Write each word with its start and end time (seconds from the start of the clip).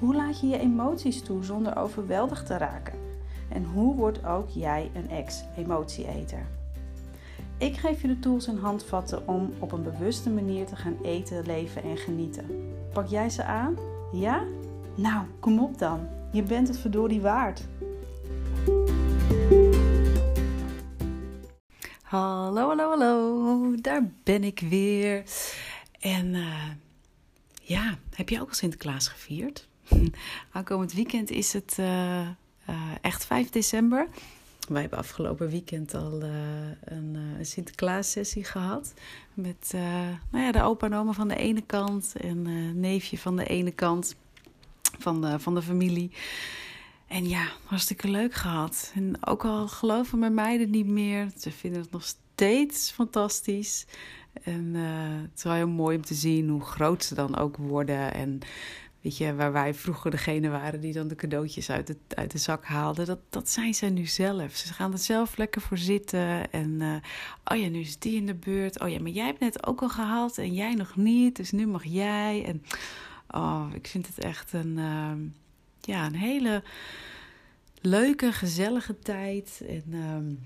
Hoe 0.00 0.14
laat 0.14 0.40
je 0.40 0.46
je 0.46 0.58
emoties 0.58 1.22
toe 1.22 1.44
zonder 1.44 1.76
overweldigd 1.76 2.46
te 2.46 2.56
raken? 2.56 2.98
En 3.48 3.64
hoe 3.64 3.94
wordt 3.94 4.24
ook 4.24 4.48
jij 4.48 4.90
een 4.94 5.10
ex-emotieeter? 5.10 6.46
Ik 7.58 7.76
geef 7.76 8.02
je 8.02 8.08
de 8.08 8.18
tools 8.18 8.46
en 8.46 8.58
handvatten 8.58 9.28
om 9.28 9.52
op 9.58 9.72
een 9.72 9.82
bewuste 9.82 10.30
manier 10.30 10.66
te 10.66 10.76
gaan 10.76 10.96
eten, 11.02 11.46
leven 11.46 11.82
en 11.82 11.96
genieten. 11.96 12.46
Pak 12.92 13.06
jij 13.06 13.30
ze 13.30 13.44
aan? 13.44 13.76
Ja? 14.12 14.44
Nou, 14.96 15.26
kom 15.40 15.58
op 15.58 15.78
dan. 15.78 16.08
Je 16.32 16.42
bent 16.42 16.68
het 16.68 16.78
verdorie 16.78 17.20
waard. 17.20 17.66
Hallo, 22.02 22.68
hallo, 22.68 22.88
hallo. 22.88 23.74
Daar 23.80 24.10
ben 24.22 24.44
ik 24.44 24.60
weer. 24.60 25.24
En 26.00 26.26
uh, 26.26 26.70
ja, 27.62 27.98
heb 28.14 28.28
je 28.28 28.40
ook 28.40 28.48
al 28.48 28.54
Sinterklaas 28.54 29.08
gevierd? 29.08 29.68
Aankomend 30.52 30.92
weekend 30.92 31.30
is 31.30 31.52
het 31.52 31.76
uh, 31.80 32.20
uh, 32.20 32.26
echt 33.00 33.24
5 33.24 33.50
december. 33.50 34.08
Wij 34.68 34.80
hebben 34.80 34.98
afgelopen 34.98 35.48
weekend 35.48 35.94
al 35.94 36.22
een, 36.22 37.14
een 37.14 37.46
Sinterklaas-sessie 37.46 38.44
gehad. 38.44 38.94
Met 39.34 39.70
nou 40.30 40.44
ja, 40.44 40.52
de 40.52 40.62
opa 40.62 40.86
en 40.86 40.94
oma 40.94 41.12
van 41.12 41.28
de 41.28 41.36
ene 41.36 41.60
kant 41.60 42.12
en 42.20 42.80
neefje 42.80 43.18
van 43.18 43.36
de 43.36 43.44
ene 43.44 43.70
kant 43.70 44.14
van 44.98 45.20
de, 45.20 45.38
van 45.38 45.54
de 45.54 45.62
familie. 45.62 46.10
En 47.06 47.28
ja, 47.28 47.48
hartstikke 47.64 48.08
leuk 48.08 48.34
gehad. 48.34 48.92
En 48.94 49.26
ook 49.26 49.44
al 49.44 49.68
geloven 49.68 50.18
mijn 50.18 50.34
meiden 50.34 50.70
niet 50.70 50.86
meer, 50.86 51.30
ze 51.38 51.50
vinden 51.50 51.80
het 51.80 51.90
nog 51.90 52.04
steeds 52.04 52.90
fantastisch. 52.90 53.86
En 54.42 54.74
uh, 54.74 54.82
het 55.22 55.36
is 55.36 55.42
wel 55.42 55.52
heel 55.52 55.68
mooi 55.68 55.96
om 55.96 56.04
te 56.04 56.14
zien 56.14 56.48
hoe 56.48 56.64
groot 56.64 57.04
ze 57.04 57.14
dan 57.14 57.36
ook 57.36 57.56
worden. 57.56 58.14
En 58.14 58.38
weet 59.00 59.16
je, 59.16 59.34
waar 59.34 59.52
wij 59.52 59.74
vroeger 59.74 60.10
degene 60.10 60.48
waren 60.48 60.80
die 60.80 60.92
dan 60.92 61.08
de 61.08 61.14
cadeautjes 61.14 61.70
uit 61.70 61.86
de, 61.86 61.96
uit 62.08 62.30
de 62.30 62.38
zak 62.38 62.64
haalden, 62.64 63.06
dat, 63.06 63.18
dat 63.28 63.48
zijn 63.48 63.74
ze 63.74 63.86
nu 63.86 64.06
zelf. 64.06 64.56
Ze 64.56 64.72
gaan 64.72 64.92
er 64.92 64.98
zelf 64.98 65.36
lekker 65.36 65.60
voor 65.60 65.78
zitten. 65.78 66.52
En 66.52 66.70
uh, 66.80 66.94
oh 67.44 67.56
ja, 67.56 67.68
nu 67.68 67.80
is 67.80 67.98
die 67.98 68.16
in 68.16 68.26
de 68.26 68.34
beurt. 68.34 68.80
Oh 68.80 68.88
ja, 68.88 69.00
maar 69.00 69.10
jij 69.10 69.26
hebt 69.26 69.40
net 69.40 69.66
ook 69.66 69.82
al 69.82 69.88
gehaald 69.88 70.38
en 70.38 70.54
jij 70.54 70.74
nog 70.74 70.96
niet, 70.96 71.36
dus 71.36 71.50
nu 71.50 71.66
mag 71.66 71.84
jij. 71.84 72.44
En 72.44 72.62
oh, 73.30 73.66
ik 73.72 73.86
vind 73.86 74.06
het 74.06 74.18
echt 74.18 74.52
een, 74.52 74.76
uh, 74.78 75.12
ja, 75.80 76.06
een 76.06 76.16
hele 76.16 76.62
leuke, 77.80 78.32
gezellige 78.32 78.98
tijd. 78.98 79.62
En. 79.68 79.84
Uh, 79.88 80.38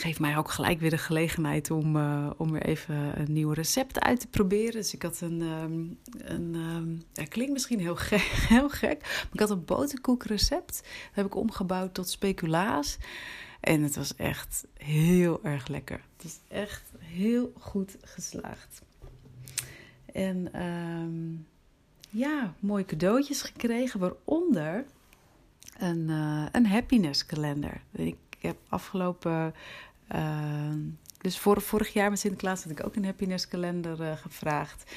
geeft 0.00 0.20
mij 0.20 0.36
ook 0.36 0.50
gelijk 0.50 0.80
weer 0.80 0.90
de 0.90 0.98
gelegenheid 0.98 1.70
om, 1.70 1.96
uh, 1.96 2.30
om 2.36 2.52
weer 2.52 2.62
even 2.62 3.20
een 3.20 3.32
nieuw 3.32 3.52
recept 3.52 4.00
uit 4.00 4.20
te 4.20 4.28
proberen. 4.28 4.72
Dus 4.72 4.94
ik 4.94 5.02
had 5.02 5.20
een, 5.20 5.40
um, 5.40 5.98
een 6.18 6.54
um, 6.54 7.02
klinkt 7.28 7.52
misschien 7.52 7.80
heel 7.80 7.96
gek, 7.96 8.20
heel 8.54 8.68
gek, 8.68 9.00
maar 9.00 9.32
ik 9.32 9.40
had 9.40 9.50
een 9.50 9.64
boterkoekrecept. 9.64 10.76
Dat 10.76 11.12
heb 11.12 11.26
ik 11.26 11.34
omgebouwd 11.34 11.94
tot 11.94 12.08
speculaas. 12.08 12.98
En 13.60 13.82
het 13.82 13.96
was 13.96 14.16
echt 14.16 14.66
heel 14.78 15.44
erg 15.44 15.68
lekker. 15.68 16.00
Het 16.16 16.24
is 16.24 16.38
echt 16.48 16.92
heel 16.98 17.52
goed 17.58 17.96
geslaagd. 18.02 18.82
En 20.12 20.62
um, 20.62 21.46
ja, 22.10 22.54
mooie 22.60 22.84
cadeautjes 22.84 23.42
gekregen, 23.42 24.00
waaronder 24.00 24.84
een, 25.78 26.08
uh, 26.08 26.46
een 26.52 26.66
happiness 26.66 27.26
kalender. 27.26 27.80
Ik 27.92 28.16
heb 28.38 28.56
afgelopen. 28.68 29.54
Uh, 30.14 30.74
dus 31.20 31.38
vor, 31.38 31.60
vorig 31.60 31.92
jaar 31.92 32.10
met 32.10 32.18
Sinterklaas 32.18 32.62
had 32.62 32.72
ik 32.72 32.86
ook 32.86 32.96
een 32.96 33.04
happiness 33.04 33.48
kalender 33.48 34.00
uh, 34.00 34.12
gevraagd. 34.12 34.90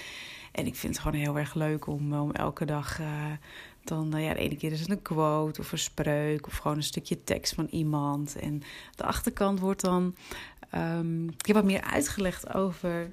En 0.51 0.65
ik 0.65 0.75
vind 0.75 0.93
het 0.93 1.03
gewoon 1.03 1.19
heel 1.19 1.37
erg 1.37 1.53
leuk 1.53 1.87
om, 1.87 2.13
om 2.13 2.31
elke 2.31 2.65
dag. 2.65 2.99
Dan, 3.83 4.11
ja, 4.17 4.33
de 4.33 4.39
ene 4.39 4.55
keer 4.55 4.71
is 4.71 4.79
het 4.79 4.89
een 4.89 5.01
quote 5.01 5.61
of 5.61 5.71
een 5.71 5.77
spreuk 5.77 6.47
of 6.47 6.57
gewoon 6.57 6.77
een 6.77 6.83
stukje 6.83 7.23
tekst 7.23 7.53
van 7.53 7.67
iemand. 7.71 8.35
En 8.35 8.61
de 8.95 9.03
achterkant 9.03 9.59
wordt 9.59 9.81
dan 9.81 10.15
Um, 10.75 11.29
ik 11.29 11.45
heb 11.45 11.55
wat 11.55 11.65
meer 11.65 11.81
uitgelegd 11.81 12.53
over 12.53 13.11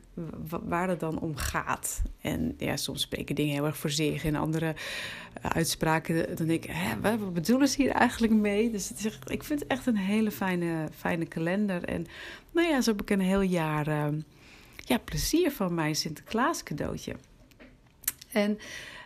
waar 0.63 0.89
het 0.89 1.01
dan 1.01 1.21
om 1.21 1.37
gaat. 1.37 2.03
En 2.21 2.55
ja, 2.59 2.77
soms 2.77 3.01
spreken 3.01 3.35
dingen 3.35 3.55
heel 3.55 3.67
erg 3.67 3.77
voor 3.77 3.91
zich. 3.91 4.25
En 4.25 4.35
andere 4.35 4.67
uh, 4.67 5.51
uitspraken, 5.51 6.37
dan 6.37 6.47
denk 6.47 6.65
ik, 6.65 6.71
hè, 6.71 7.01
wat 7.01 7.35
bedoelen 7.35 7.69
ze 7.69 7.83
hier 7.83 7.91
eigenlijk 7.91 8.33
mee? 8.33 8.71
Dus 8.71 8.91
ik 9.27 9.45
vind 9.45 9.61
het 9.61 9.69
echt 9.69 9.87
een 9.87 9.97
hele 9.97 10.31
fijne, 10.31 10.89
fijne 10.97 11.27
kalender. 11.27 11.85
En 11.85 12.07
nou 12.53 12.69
ja, 12.69 12.81
zo 12.81 12.91
heb 12.91 13.01
ik 13.01 13.11
een 13.11 13.21
heel 13.21 13.41
jaar 13.41 13.89
uh, 13.89 14.07
ja, 14.77 14.99
plezier 14.99 15.51
van 15.51 15.75
mijn 15.75 15.97
Sinterklaas 15.97 16.63
cadeautje. 16.63 17.17
En 18.33 18.59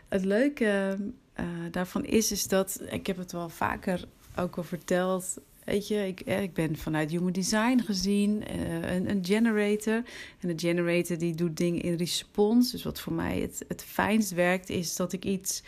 het 0.09 0.25
leuke 0.25 0.99
uh, 1.41 1.47
daarvan 1.71 2.05
is, 2.05 2.33
is 2.33 2.49
dat, 2.49 2.83
ik 2.91 3.07
heb 3.07 3.17
het 3.17 3.33
wel 3.33 3.49
vaker 3.49 4.05
ook 4.37 4.57
al 4.57 4.63
verteld 4.63 5.39
Weet 5.65 5.89
je, 5.89 6.07
ik, 6.07 6.21
eh, 6.21 6.49
ben 6.55 6.77
vanuit 6.77 7.11
Human 7.11 7.33
Design 7.33 7.79
gezien 7.79 8.43
uh, 8.57 8.95
een, 8.95 9.11
een, 9.11 9.25
generator. 9.25 10.03
En 10.41 10.49
de 10.49 10.55
generator 10.57 11.19
die 11.19 11.35
doet 11.35 11.57
dingen 11.57 11.81
in 11.83 11.95
respons. 11.95 12.71
Dus 12.71 12.83
wat 12.83 13.01
voor 13.01 13.13
mij 13.13 13.41
het, 13.41 13.65
het 13.69 13.85
fijnst 13.85 14.31
werkt, 14.31 14.71
is 14.71 14.97
dat 14.97 15.13
ik 15.13 15.25
iets 15.25 15.63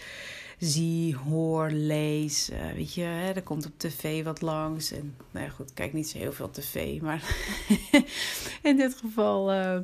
zie, 0.58 1.16
hoor, 1.16 1.70
lees. 1.70 2.50
Uh, 2.50 2.72
weet 2.72 2.94
je, 2.94 3.02
hè, 3.02 3.32
er 3.32 3.42
komt 3.42 3.66
op 3.66 3.72
tv 3.76 4.24
wat 4.24 4.40
langs. 4.40 4.92
En 4.92 5.16
nou 5.30 5.44
ja, 5.46 5.50
goed, 5.50 5.68
ik 5.68 5.74
kijk 5.74 5.92
niet 5.92 6.08
zo 6.08 6.18
heel 6.18 6.32
veel 6.32 6.50
tv. 6.50 7.00
Maar 7.00 7.36
in 8.62 8.76
dit 8.76 8.94
geval 8.94 9.52
uh, 9.52 9.78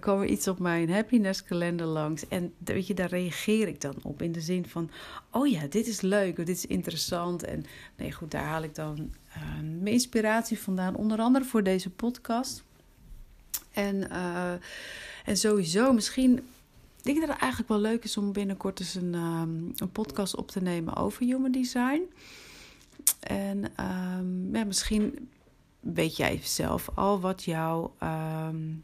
kwam 0.00 0.20
er 0.20 0.26
iets 0.26 0.48
op 0.48 0.58
mijn 0.58 0.90
happiness 0.90 1.44
kalender 1.44 1.86
langs. 1.86 2.28
En 2.28 2.54
weet 2.64 2.86
je, 2.86 2.94
daar 2.94 3.08
reageer 3.08 3.68
ik 3.68 3.80
dan 3.80 3.94
op. 4.02 4.22
In 4.22 4.32
de 4.32 4.40
zin 4.40 4.66
van, 4.66 4.90
oh 5.30 5.46
ja, 5.46 5.66
dit 5.66 5.86
is 5.86 6.00
leuk. 6.00 6.38
Of 6.38 6.44
dit 6.44 6.56
is 6.56 6.66
interessant. 6.66 7.44
En 7.44 7.64
nee, 7.96 8.12
goed, 8.12 8.30
daar 8.30 8.44
haal 8.44 8.62
ik 8.62 8.74
dan 8.74 9.12
uh, 9.36 9.42
mijn 9.60 9.94
inspiratie 9.94 10.58
vandaan. 10.58 10.96
Onder 10.96 11.18
andere 11.18 11.44
voor 11.44 11.62
deze 11.62 11.90
podcast. 11.90 12.62
En, 13.72 14.10
en 15.24 15.36
sowieso, 15.36 15.92
misschien 15.92 16.40
ik 16.98 17.04
denk 17.04 17.20
dat 17.20 17.28
het 17.28 17.38
eigenlijk 17.38 17.70
wel 17.70 17.80
leuk 17.80 18.04
is 18.04 18.16
om 18.16 18.32
binnenkort 18.32 18.80
eens 18.80 18.94
een, 18.94 19.14
um, 19.14 19.72
een 19.76 19.92
podcast 19.92 20.36
op 20.36 20.50
te 20.50 20.62
nemen 20.62 20.96
over 20.96 21.24
human 21.24 21.52
design. 21.52 22.02
En 23.20 23.64
um, 23.64 24.56
ja, 24.56 24.64
misschien 24.64 25.28
weet 25.80 26.16
jij 26.16 26.40
zelf 26.42 26.88
al 26.94 27.20
wat 27.20 27.44
jouw 27.44 27.94
um, 28.02 28.82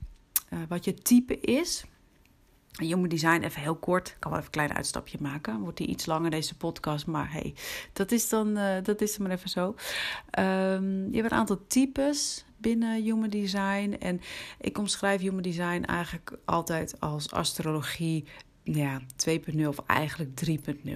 uh, 0.53 0.59
wat 0.69 0.85
je 0.85 0.95
type 0.95 1.41
is. 1.41 1.85
Human 2.71 3.09
design, 3.09 3.43
even 3.43 3.61
heel 3.61 3.77
kort. 3.77 4.09
Ik 4.09 4.17
kan 4.19 4.31
wel 4.31 4.41
even 4.41 4.53
een 4.53 4.59
klein 4.61 4.77
uitstapje 4.77 5.19
maken. 5.21 5.61
Wordt 5.61 5.77
die 5.77 5.87
iets 5.87 6.07
langer, 6.07 6.31
deze 6.31 6.57
podcast. 6.57 7.07
Maar 7.07 7.33
hey, 7.33 7.55
dat 7.93 8.13
is 8.13 8.29
dan, 8.29 8.59
uh, 8.59 8.83
dat 8.83 9.01
is 9.01 9.17
dan 9.17 9.27
maar 9.27 9.37
even 9.37 9.51
zo. 9.51 9.75
Je 11.11 11.11
hebt 11.13 11.31
een 11.31 11.39
aantal 11.39 11.67
types 11.67 12.45
binnen 12.65 13.03
Human 13.03 13.31
Design. 13.31 13.97
En 13.99 14.21
ik 14.61 14.79
omschrijf 14.79 15.21
Human 15.21 15.43
Design 15.43 15.83
eigenlijk 15.83 16.39
altijd 16.45 17.01
als 17.01 17.33
astrologie 17.33 18.25
ja, 18.65 19.01
2.0 19.29 19.67
of 19.67 19.79
eigenlijk 19.87 20.31
3.0. 20.47 20.93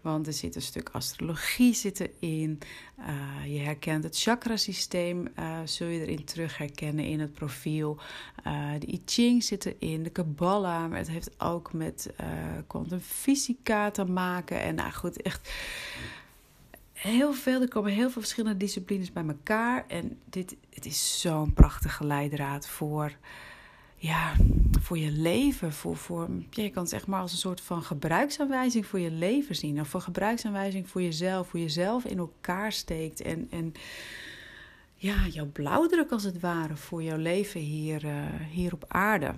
Want 0.00 0.26
er 0.26 0.32
zit 0.32 0.54
een 0.54 0.62
stuk 0.62 0.88
astrologie 0.92 1.74
zit 1.74 2.00
erin. 2.00 2.58
Uh, 2.98 3.54
je 3.54 3.58
herkent 3.58 4.04
het 4.04 4.20
chakrasysteem, 4.20 5.28
uh, 5.38 5.58
zul 5.64 5.86
je 5.86 6.00
erin 6.00 6.24
terug 6.24 6.58
herkennen 6.58 7.04
in 7.04 7.20
het 7.20 7.32
profiel. 7.32 7.98
Uh, 8.46 8.70
de 8.78 8.92
I 8.92 9.02
Ching 9.04 9.44
zit 9.44 9.66
erin, 9.66 10.02
de 10.02 10.10
Kabbalah. 10.10 10.88
Maar 10.88 10.98
het 10.98 11.10
heeft 11.10 11.40
ook 11.40 11.72
met 11.72 12.14
kwantumfysica 12.66 13.90
te 13.90 14.04
maken. 14.04 14.62
En 14.62 14.74
nou 14.74 14.92
goed, 14.92 15.22
echt 15.22 15.50
heel 16.96 17.32
veel. 17.32 17.60
Er 17.60 17.68
komen 17.68 17.92
heel 17.92 18.10
veel 18.10 18.20
verschillende 18.22 18.56
disciplines 18.56 19.12
bij 19.12 19.24
elkaar. 19.26 19.84
En 19.88 20.18
dit 20.24 20.56
het 20.70 20.86
is 20.86 21.20
zo'n 21.20 21.52
prachtige 21.52 22.04
leidraad 22.04 22.68
voor, 22.68 23.16
ja, 23.96 24.32
voor 24.80 24.98
je 24.98 25.10
leven. 25.10 25.72
Voor, 25.72 25.96
voor, 25.96 26.28
je 26.50 26.70
kan 26.70 26.82
het 26.82 26.90
zeg 26.90 27.06
maar 27.06 27.20
als 27.20 27.32
een 27.32 27.38
soort 27.38 27.60
van 27.60 27.82
gebruiksaanwijzing 27.82 28.86
voor 28.86 29.00
je 29.00 29.10
leven 29.10 29.54
zien. 29.54 29.80
Of 29.80 29.88
voor 29.88 30.00
gebruiksaanwijzing 30.00 30.88
voor 30.88 31.02
jezelf. 31.02 31.50
Hoe 31.50 31.60
je 31.60 31.68
zelf 31.68 32.04
in 32.04 32.18
elkaar 32.18 32.72
steekt. 32.72 33.20
En, 33.20 33.46
en 33.50 33.72
ja, 34.94 35.26
jouw 35.26 35.46
blauwdruk 35.46 36.10
als 36.10 36.22
het 36.22 36.40
ware 36.40 36.76
voor 36.76 37.02
jouw 37.02 37.18
leven 37.18 37.60
hier, 37.60 38.04
uh, 38.04 38.24
hier 38.50 38.72
op 38.72 38.84
aarde. 38.88 39.34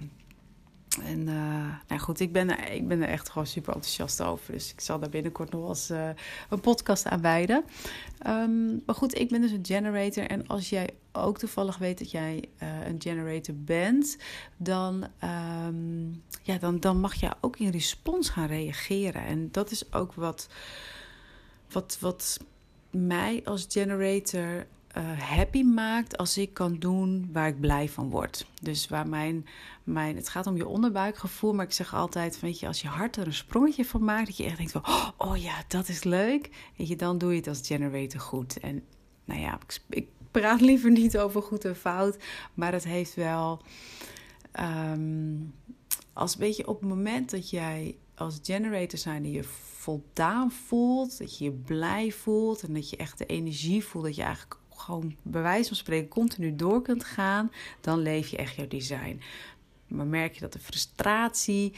En 1.05 1.21
uh, 1.21 1.75
nou 1.89 2.01
goed, 2.01 2.21
ik 2.21 2.33
ben, 2.33 2.59
er, 2.59 2.73
ik 2.73 2.89
ben 2.89 3.03
er 3.03 3.09
echt 3.09 3.29
gewoon 3.29 3.47
super 3.47 3.75
enthousiast 3.75 4.23
over. 4.23 4.53
Dus 4.53 4.73
ik 4.73 4.81
zal 4.81 4.99
daar 4.99 5.09
binnenkort 5.09 5.51
nog 5.51 5.69
eens 5.69 5.91
uh, 5.91 6.09
een 6.49 6.61
podcast 6.61 7.07
aan 7.07 7.21
wijden. 7.21 7.65
Um, 8.27 8.83
maar 8.87 8.95
goed, 8.95 9.19
ik 9.19 9.29
ben 9.29 9.41
dus 9.41 9.51
een 9.51 9.67
generator. 9.67 10.25
En 10.25 10.47
als 10.47 10.69
jij 10.69 10.91
ook 11.13 11.39
toevallig 11.39 11.79
weet 11.79 11.99
dat 11.99 12.11
jij 12.11 12.45
uh, 12.63 12.87
een 12.87 13.03
generator 13.03 13.55
bent, 13.57 14.17
dan, 14.57 15.07
um, 15.67 16.23
ja, 16.43 16.59
dan, 16.59 16.81
dan 16.81 17.01
mag 17.01 17.15
je 17.15 17.31
ook 17.41 17.59
in 17.59 17.71
respons 17.71 18.29
gaan 18.29 18.47
reageren. 18.47 19.23
En 19.25 19.49
dat 19.51 19.71
is 19.71 19.93
ook 19.93 20.15
wat, 20.15 20.49
wat, 21.71 21.97
wat 22.01 22.41
mij 22.91 23.43
als 23.45 23.67
generator 23.69 24.67
uh, 24.97 25.21
happy 25.21 25.63
maakt 25.63 26.17
als 26.17 26.39
ik 26.39 26.55
kan 26.55 26.79
doen 26.79 27.29
waar 27.33 27.49
ik 27.49 27.61
blij 27.61 27.89
van 27.89 28.11
word. 28.11 28.47
Dus 28.63 28.89
waar 28.89 29.09
mijn, 29.09 29.47
mijn, 29.85 30.17
het 30.17 30.29
gaat 30.29 30.47
om 30.47 30.57
je 30.57 30.67
onderbuikgevoel, 30.67 31.55
maar 31.55 31.65
ik 31.65 31.73
zeg 31.73 31.95
altijd, 31.95 32.41
weet 32.41 32.61
je, 32.61 32.67
als 32.67 32.81
je 32.81 32.89
hart 32.89 33.17
er 33.17 33.27
een 33.27 33.33
sprongetje 33.33 33.85
van 33.85 34.05
maakt, 34.05 34.27
dat 34.27 34.37
je 34.37 34.45
echt 34.45 34.57
denkt 34.57 34.73
van, 34.73 34.85
oh 35.17 35.37
ja, 35.37 35.65
dat 35.69 35.89
is 35.89 36.05
leuk, 36.05 36.71
weet 36.77 36.89
je, 36.89 36.97
dan 36.97 37.19
doe 37.19 37.31
je 37.31 37.37
het 37.37 37.49
als 37.49 37.67
generator 37.67 38.21
goed. 38.21 38.59
En 38.59 38.83
nou 39.25 39.41
ja, 39.41 39.55
ik, 39.55 39.81
ik 39.89 40.09
praat 40.31 40.61
liever 40.61 40.91
niet 40.91 41.19
over 41.19 41.43
goed 41.43 41.65
en 41.65 41.77
fout, 41.77 42.17
maar 42.55 42.73
het 42.73 42.85
heeft 42.85 43.15
wel, 43.15 43.63
um, 44.61 45.55
als 46.13 46.37
weet 46.37 46.57
je, 46.57 46.69
op 46.69 46.81
het 46.81 46.89
moment 46.89 47.31
dat 47.31 47.51
jij 47.51 47.97
als 48.15 48.39
generator 48.43 48.99
zijn 48.99 49.31
je 49.31 49.45
voldaan 49.45 50.53
voelt, 50.53 51.19
dat 51.19 51.39
je 51.39 51.45
je 51.45 51.53
blij 51.53 52.11
voelt 52.11 52.63
en 52.63 52.75
dat 52.75 52.91
je 52.91 52.97
echt 52.97 53.19
de 53.19 53.27
energie 53.27 53.85
voelt, 53.85 54.05
dat 54.05 54.17
je 54.17 54.23
eigenlijk 54.23 54.61
gewoon 54.79 55.15
bij 55.23 55.43
wijze 55.43 55.69
van 55.69 55.77
spreken 55.77 56.09
continu 56.09 56.57
door 56.57 56.83
kunt 56.83 57.05
gaan, 57.05 57.51
dan 57.81 57.99
leef 57.99 58.29
je 58.29 58.37
echt 58.37 58.55
jouw 58.55 58.69
design. 58.69 59.21
Maar 59.87 60.07
merk 60.07 60.35
je 60.35 60.41
dat 60.41 60.53
de 60.53 60.59
frustratie 60.59 61.73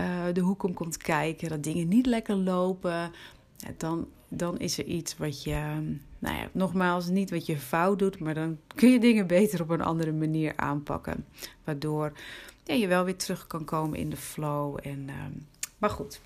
uh, 0.00 0.24
de 0.32 0.40
hoek 0.40 0.62
om 0.62 0.74
komt 0.74 0.96
kijken, 0.96 1.48
dat 1.48 1.62
dingen 1.62 1.88
niet 1.88 2.06
lekker 2.06 2.36
lopen, 2.36 3.12
dan, 3.76 4.08
dan 4.28 4.58
is 4.58 4.78
er 4.78 4.84
iets 4.84 5.16
wat 5.16 5.42
je, 5.42 5.60
nou 6.18 6.36
ja, 6.36 6.48
nogmaals, 6.52 7.08
niet 7.08 7.30
wat 7.30 7.46
je 7.46 7.58
fout 7.58 7.98
doet, 7.98 8.18
maar 8.18 8.34
dan 8.34 8.58
kun 8.74 8.90
je 8.90 9.00
dingen 9.00 9.26
beter 9.26 9.62
op 9.62 9.70
een 9.70 9.82
andere 9.82 10.12
manier 10.12 10.52
aanpakken. 10.56 11.26
Waardoor 11.64 12.12
je 12.64 12.86
wel 12.86 13.04
weer 13.04 13.16
terug 13.16 13.46
kan 13.46 13.64
komen 13.64 13.98
in 13.98 14.10
de 14.10 14.16
flow. 14.16 14.78
En, 14.82 15.08
uh, 15.08 15.14
maar 15.78 15.90
goed, 15.90 16.20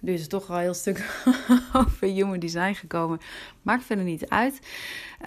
dus 0.00 0.20
is 0.20 0.28
toch 0.28 0.50
al 0.50 0.56
een 0.56 0.62
heel 0.62 0.74
stuk 0.74 1.24
over 1.72 2.06
human 2.06 2.38
design 2.38 2.72
gekomen. 2.72 3.20
Maakt 3.62 3.84
verder 3.84 4.04
niet 4.04 4.28
uit. 4.28 4.58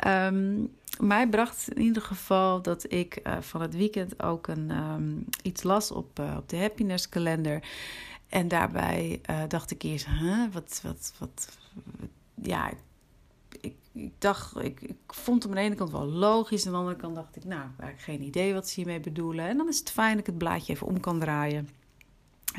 Um, 0.07 0.71
mij 0.99 1.27
bracht 1.27 1.71
in 1.73 1.81
ieder 1.81 2.01
geval 2.01 2.61
dat 2.61 2.91
ik 2.91 3.19
uh, 3.23 3.37
van 3.39 3.61
het 3.61 3.75
weekend 3.75 4.23
ook 4.23 4.47
een, 4.47 4.71
um, 4.71 5.25
iets 5.41 5.63
las 5.63 5.91
op, 5.91 6.19
uh, 6.19 6.35
op 6.37 6.49
de 6.49 6.57
happiness 6.57 7.09
kalender. 7.09 7.63
En 8.27 8.47
daarbij 8.47 9.21
uh, 9.29 9.41
dacht 9.47 9.71
ik 9.71 9.83
eerst, 9.83 10.07
wat, 10.51 10.79
wat, 10.83 11.13
wat 11.17 11.57
ja, 12.41 12.69
ik, 12.69 13.73
ik, 13.91 14.11
dacht, 14.17 14.63
ik, 14.63 14.81
ik 14.81 14.97
vond 15.07 15.43
het 15.43 15.51
aan 15.51 15.57
de 15.57 15.63
ene 15.63 15.75
kant 15.75 15.91
wel 15.91 16.05
logisch. 16.05 16.65
En 16.65 16.67
aan 16.67 16.73
de 16.73 16.79
andere 16.79 17.01
kant 17.01 17.15
dacht 17.15 17.35
ik, 17.35 17.43
nou, 17.43 17.61
ik 17.77 17.85
heb 17.85 17.99
geen 17.99 18.21
idee 18.21 18.53
wat 18.53 18.67
ze 18.67 18.75
hiermee 18.75 18.99
bedoelen. 18.99 19.47
En 19.47 19.57
dan 19.57 19.67
is 19.67 19.79
het 19.79 19.91
fijn 19.91 20.11
dat 20.11 20.19
ik 20.19 20.25
het 20.25 20.37
blaadje 20.37 20.73
even 20.73 20.87
om 20.87 20.99
kan 20.99 21.19
draaien. 21.19 21.69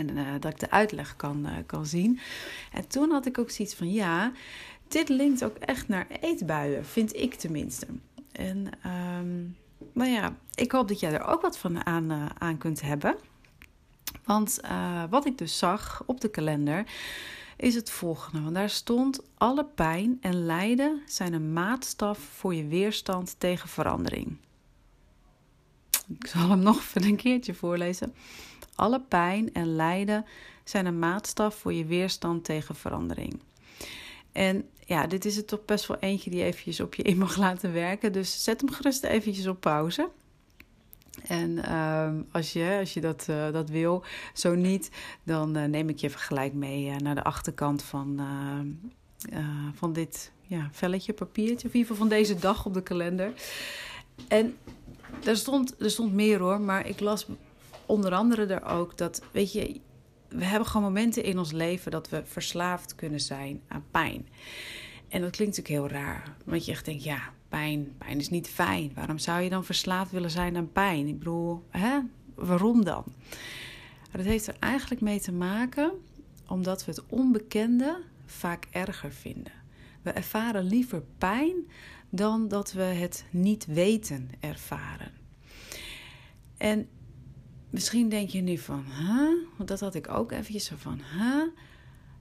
En 0.08 0.16
uh, 0.16 0.32
dat 0.40 0.52
ik 0.52 0.58
de 0.58 0.70
uitleg 0.70 1.16
kan, 1.16 1.46
uh, 1.46 1.52
kan 1.66 1.86
zien. 1.86 2.20
En 2.72 2.88
toen 2.88 3.10
had 3.10 3.26
ik 3.26 3.38
ook 3.38 3.50
zoiets 3.50 3.74
van: 3.74 3.92
ja, 3.92 4.32
dit 4.88 5.08
linkt 5.08 5.44
ook 5.44 5.56
echt 5.56 5.88
naar 5.88 6.06
eetbuien, 6.20 6.86
vind 6.86 7.16
ik 7.16 7.34
tenminste. 7.34 7.86
En 8.32 8.70
um, 8.86 9.56
nou 9.92 10.10
ja, 10.10 10.36
ik 10.54 10.72
hoop 10.72 10.88
dat 10.88 11.00
jij 11.00 11.12
er 11.12 11.24
ook 11.24 11.40
wat 11.40 11.58
van 11.58 11.86
aan, 11.86 12.12
uh, 12.12 12.26
aan 12.38 12.58
kunt 12.58 12.80
hebben. 12.80 13.16
Want 14.24 14.60
wat 15.10 15.26
ik 15.26 15.38
dus 15.38 15.58
zag 15.58 16.02
op 16.06 16.20
de 16.20 16.30
kalender 16.30 16.84
is 17.56 17.74
het 17.74 17.90
volgende. 17.90 18.42
Want 18.42 18.54
daar 18.54 18.70
stond: 18.70 19.20
alle 19.38 19.64
pijn 19.64 20.18
en 20.20 20.44
lijden 20.44 21.02
zijn 21.06 21.32
een 21.32 21.52
maatstaf 21.52 22.18
voor 22.18 22.54
je 22.54 22.66
weerstand 22.66 23.34
tegen 23.38 23.68
verandering. 23.68 24.36
Ik 26.18 26.26
zal 26.26 26.48
hem 26.48 26.60
nog 26.60 26.78
even 26.78 27.04
een 27.04 27.16
keertje 27.16 27.54
voorlezen. 27.54 28.14
Alle 28.74 29.00
pijn 29.00 29.52
en 29.52 29.74
lijden 29.76 30.24
zijn 30.64 30.86
een 30.86 30.98
maatstaf 30.98 31.54
voor 31.54 31.72
je 31.72 31.84
weerstand 31.84 32.44
tegen 32.44 32.74
verandering. 32.74 33.40
En 34.32 34.68
ja, 34.86 35.06
dit 35.06 35.24
is 35.24 35.36
er 35.36 35.44
toch 35.44 35.64
best 35.64 35.86
wel 35.86 35.96
eentje 35.98 36.30
die 36.30 36.42
eventjes 36.42 36.80
op 36.80 36.94
je 36.94 37.02
in 37.02 37.18
mag 37.18 37.36
laten 37.36 37.72
werken. 37.72 38.12
Dus 38.12 38.44
zet 38.44 38.60
hem 38.60 38.70
gerust 38.70 39.04
eventjes 39.04 39.46
op 39.46 39.60
pauze. 39.60 40.08
En 41.26 41.50
uh, 41.50 42.10
als 42.32 42.52
je, 42.52 42.76
als 42.80 42.94
je 42.94 43.00
dat, 43.00 43.26
uh, 43.30 43.52
dat 43.52 43.68
wil, 43.68 44.04
zo 44.34 44.54
niet, 44.54 44.90
dan 45.22 45.56
uh, 45.56 45.64
neem 45.64 45.88
ik 45.88 45.98
je 45.98 46.06
even 46.06 46.20
gelijk 46.20 46.52
mee 46.52 46.86
uh, 46.86 46.96
naar 46.96 47.14
de 47.14 47.24
achterkant 47.24 47.82
van, 47.82 48.20
van 49.74 49.92
dit 49.92 50.32
ja, 50.46 50.68
velletje, 50.72 51.12
papiertje. 51.12 51.68
Of 51.68 51.74
in 51.74 51.80
ieder 51.80 51.80
geval 51.80 51.96
van 51.96 52.08
deze 52.08 52.38
dag 52.38 52.66
op 52.66 52.74
de 52.74 52.82
kalender. 52.82 53.32
En 54.28 54.56
er 55.24 55.36
stond, 55.36 55.74
er 55.80 55.90
stond 55.90 56.12
meer 56.12 56.38
hoor, 56.38 56.60
maar 56.60 56.86
ik 56.86 57.00
las 57.00 57.26
onder 57.90 58.14
andere 58.14 58.46
er 58.46 58.64
ook 58.64 58.96
dat, 58.96 59.22
weet 59.32 59.52
je, 59.52 59.80
we 60.28 60.44
hebben 60.44 60.68
gewoon 60.68 60.86
momenten 60.86 61.24
in 61.24 61.38
ons 61.38 61.52
leven 61.52 61.90
dat 61.90 62.08
we 62.08 62.22
verslaafd 62.24 62.94
kunnen 62.94 63.20
zijn 63.20 63.60
aan 63.68 63.84
pijn. 63.90 64.28
En 65.08 65.20
dat 65.20 65.30
klinkt 65.30 65.56
natuurlijk 65.56 65.92
heel 65.92 66.00
raar, 66.00 66.36
want 66.44 66.64
je 66.64 66.72
echt 66.72 66.84
denkt, 66.84 67.04
ja, 67.04 67.32
pijn, 67.48 67.94
pijn 67.98 68.18
is 68.18 68.28
niet 68.28 68.48
fijn. 68.48 68.92
Waarom 68.94 69.18
zou 69.18 69.40
je 69.40 69.50
dan 69.50 69.64
verslaafd 69.64 70.10
willen 70.10 70.30
zijn 70.30 70.56
aan 70.56 70.72
pijn? 70.72 71.06
Ik 71.06 71.18
bedoel, 71.18 71.64
hè? 71.70 71.98
waarom 72.34 72.84
dan? 72.84 73.04
Dat 74.12 74.24
heeft 74.24 74.46
er 74.46 74.56
eigenlijk 74.58 75.00
mee 75.00 75.20
te 75.20 75.32
maken 75.32 75.92
omdat 76.46 76.84
we 76.84 76.90
het 76.90 77.06
onbekende 77.06 78.00
vaak 78.26 78.66
erger 78.70 79.12
vinden. 79.12 79.52
We 80.02 80.10
ervaren 80.10 80.64
liever 80.64 81.02
pijn 81.18 81.54
dan 82.08 82.48
dat 82.48 82.72
we 82.72 82.82
het 82.82 83.24
niet 83.30 83.66
weten 83.66 84.30
ervaren. 84.40 85.12
En 86.56 86.88
Misschien 87.70 88.08
denk 88.08 88.28
je 88.28 88.40
nu 88.40 88.58
van, 88.58 88.84
huh? 88.98 89.48
Want 89.56 89.68
dat 89.68 89.80
had 89.80 89.94
ik 89.94 90.08
ook 90.08 90.32
eventjes 90.32 90.64
zo 90.64 90.74
van, 90.78 91.00
huh? 91.18 91.42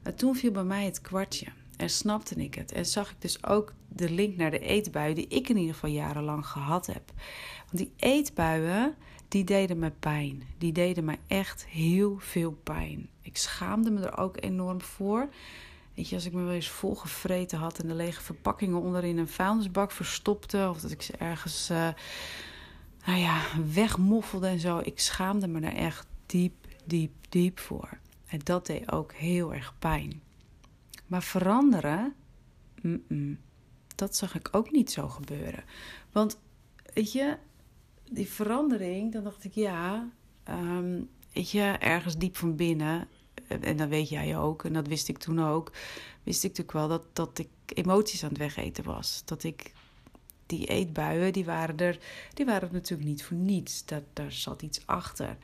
Maar 0.04 0.16
toen 0.16 0.36
viel 0.36 0.51
bij 0.51 0.63
mij 0.63 0.86
het 0.86 1.01
kwartje. 1.01 1.46
En 1.78 1.90
snapte 1.90 2.36
ik 2.36 2.56
het. 2.56 2.72
En 2.72 2.86
zag 2.86 3.10
ik 3.10 3.16
dus 3.19 3.44
ook 3.44 3.74
de 3.88 4.12
link 4.12 4.36
naar 4.36 4.51
de 4.51 4.60
eetbuien 4.60 5.16
die 5.16 5.28
ik 5.28 5.50
in 5.50 5.57
ieder 5.57 5.74
geval 5.74 5.90
jarenlang 5.90 6.46
gehad 6.46 6.86
heb. 6.86 7.12
Want 7.57 7.78
die 7.78 7.92
eetbuien, 7.96 8.96
die 9.28 9.44
deden 9.44 9.80
me 9.80 9.92
pijn. 10.00 10.44
Die 10.57 10.72
deden 10.72 11.06
me 11.06 11.18
echt 11.28 11.66
heel 11.66 12.16
veel 12.19 12.51
pijn. 12.51 13.10
Ik 13.22 13.38
schaamde 13.38 13.91
me 13.91 14.01
er 14.01 14.18
ook 14.18 14.41
enorm 14.41 14.82
voor. 14.82 15.29
Weet 15.96 16.10
je, 16.10 16.15
als 16.15 16.25
ik 16.25 16.34
me 16.34 16.44
wel 16.44 16.53
eens 16.53 16.70
volgevreten 16.70 17.58
had 17.58 17.79
en 17.79 17.88
de 17.88 17.94
lege 17.94 18.22
verpakkingen 18.22 18.82
onderin 18.82 19.18
een 19.18 19.27
vuilnisbak 19.27 19.91
verstopte. 19.91 20.68
Of 20.70 20.79
dat 20.79 20.91
ik 20.91 21.01
ze 21.01 21.13
ergens... 21.18 21.70
Uh, 21.70 21.88
nou 23.06 23.20
ja, 23.20 23.41
wegmoffelde 23.74 24.48
en 24.48 24.60
zo. 24.60 24.79
Ik 24.84 25.00
schaamde 25.00 25.48
me 25.48 25.60
daar 25.60 25.74
echt 25.74 26.08
diep, 26.25 26.68
diep, 26.86 27.12
diep 27.29 27.60
voor. 27.60 27.98
En 28.27 28.39
dat 28.44 28.65
deed 28.65 28.91
ook 28.91 29.13
heel 29.13 29.53
erg 29.53 29.75
pijn. 29.79 30.22
Maar 31.08 31.24
veranderen, 31.24 32.15
mm 32.82 33.38
dat 34.00 34.15
zag 34.15 34.36
ik 34.36 34.50
ook 34.51 34.72
niet 34.72 34.91
zo 34.91 35.08
gebeuren. 35.08 35.63
Want, 36.12 36.39
weet 36.94 37.12
je, 37.12 37.38
die 38.12 38.27
verandering, 38.27 39.13
dan 39.13 39.24
dacht 39.24 39.44
ik, 39.44 39.53
ja, 39.53 40.10
um, 40.50 41.10
weet 41.34 41.51
je, 41.51 41.62
ergens 41.79 42.18
diep 42.18 42.38
van 42.38 42.56
binnen, 42.56 43.08
en 43.48 43.77
dat 43.77 43.89
weet 43.89 44.10
jij 44.10 44.38
ook, 44.38 44.63
en 44.63 44.74
dat 44.74 44.88
wist 44.88 45.08
ik 45.08 45.18
toen 45.18 45.44
ook, 45.44 45.72
wist 46.24 46.44
ik 46.44 46.50
natuurlijk 46.50 46.77
wel 46.77 46.88
dat, 46.88 47.15
dat 47.15 47.39
ik 47.39 47.50
emoties 47.65 48.24
aan 48.24 48.29
het 48.29 48.38
wegeten 48.38 48.84
was. 48.84 49.22
Dat 49.25 49.44
ik 49.44 49.72
die 50.50 50.65
eetbuien, 50.65 51.34
die 51.34 51.46
waren 51.46 51.77
er, 51.77 52.00
die 52.34 52.46
waren 52.46 52.70
natuurlijk 52.72 53.10
niet 53.10 53.24
voor 53.24 53.38
niets. 53.38 53.86
Dat, 53.86 54.03
daar 54.13 54.32
zat 54.32 54.62
iets 54.62 54.82
achter. 54.86 55.38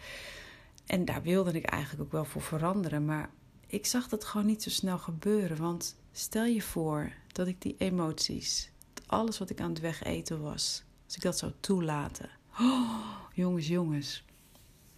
En 0.86 1.06
daar 1.06 1.22
wilde 1.22 1.52
ik 1.52 1.66
eigenlijk 1.66 2.04
ook 2.04 2.12
wel 2.12 2.26
voor 2.26 2.42
veranderen. 2.42 3.06
Maar 3.06 3.30
ik 3.68 3.86
zag 3.86 4.08
dat 4.08 4.26
gewoon 4.26 4.46
niet 4.46 4.64
zo 4.64 4.70
snel 4.70 4.98
gebeuren. 4.98 5.58
Want 5.58 5.96
stel 6.12 6.46
je 6.46 6.62
voor 6.62 7.12
dat 7.32 7.48
ik 7.48 7.62
die 7.62 7.76
emoties, 7.78 8.70
alles 9.06 9.38
wat 9.38 9.50
ik 9.50 9.62
aan 9.62 9.70
het 9.70 9.80
wegeten 9.80 10.42
was, 10.42 10.84
als 11.06 11.16
ik 11.16 11.22
dat 11.22 11.38
zou 11.38 11.52
toelaten. 11.60 12.30
Oh, 12.60 13.20
jongens, 13.34 13.68
jongens. 13.68 14.24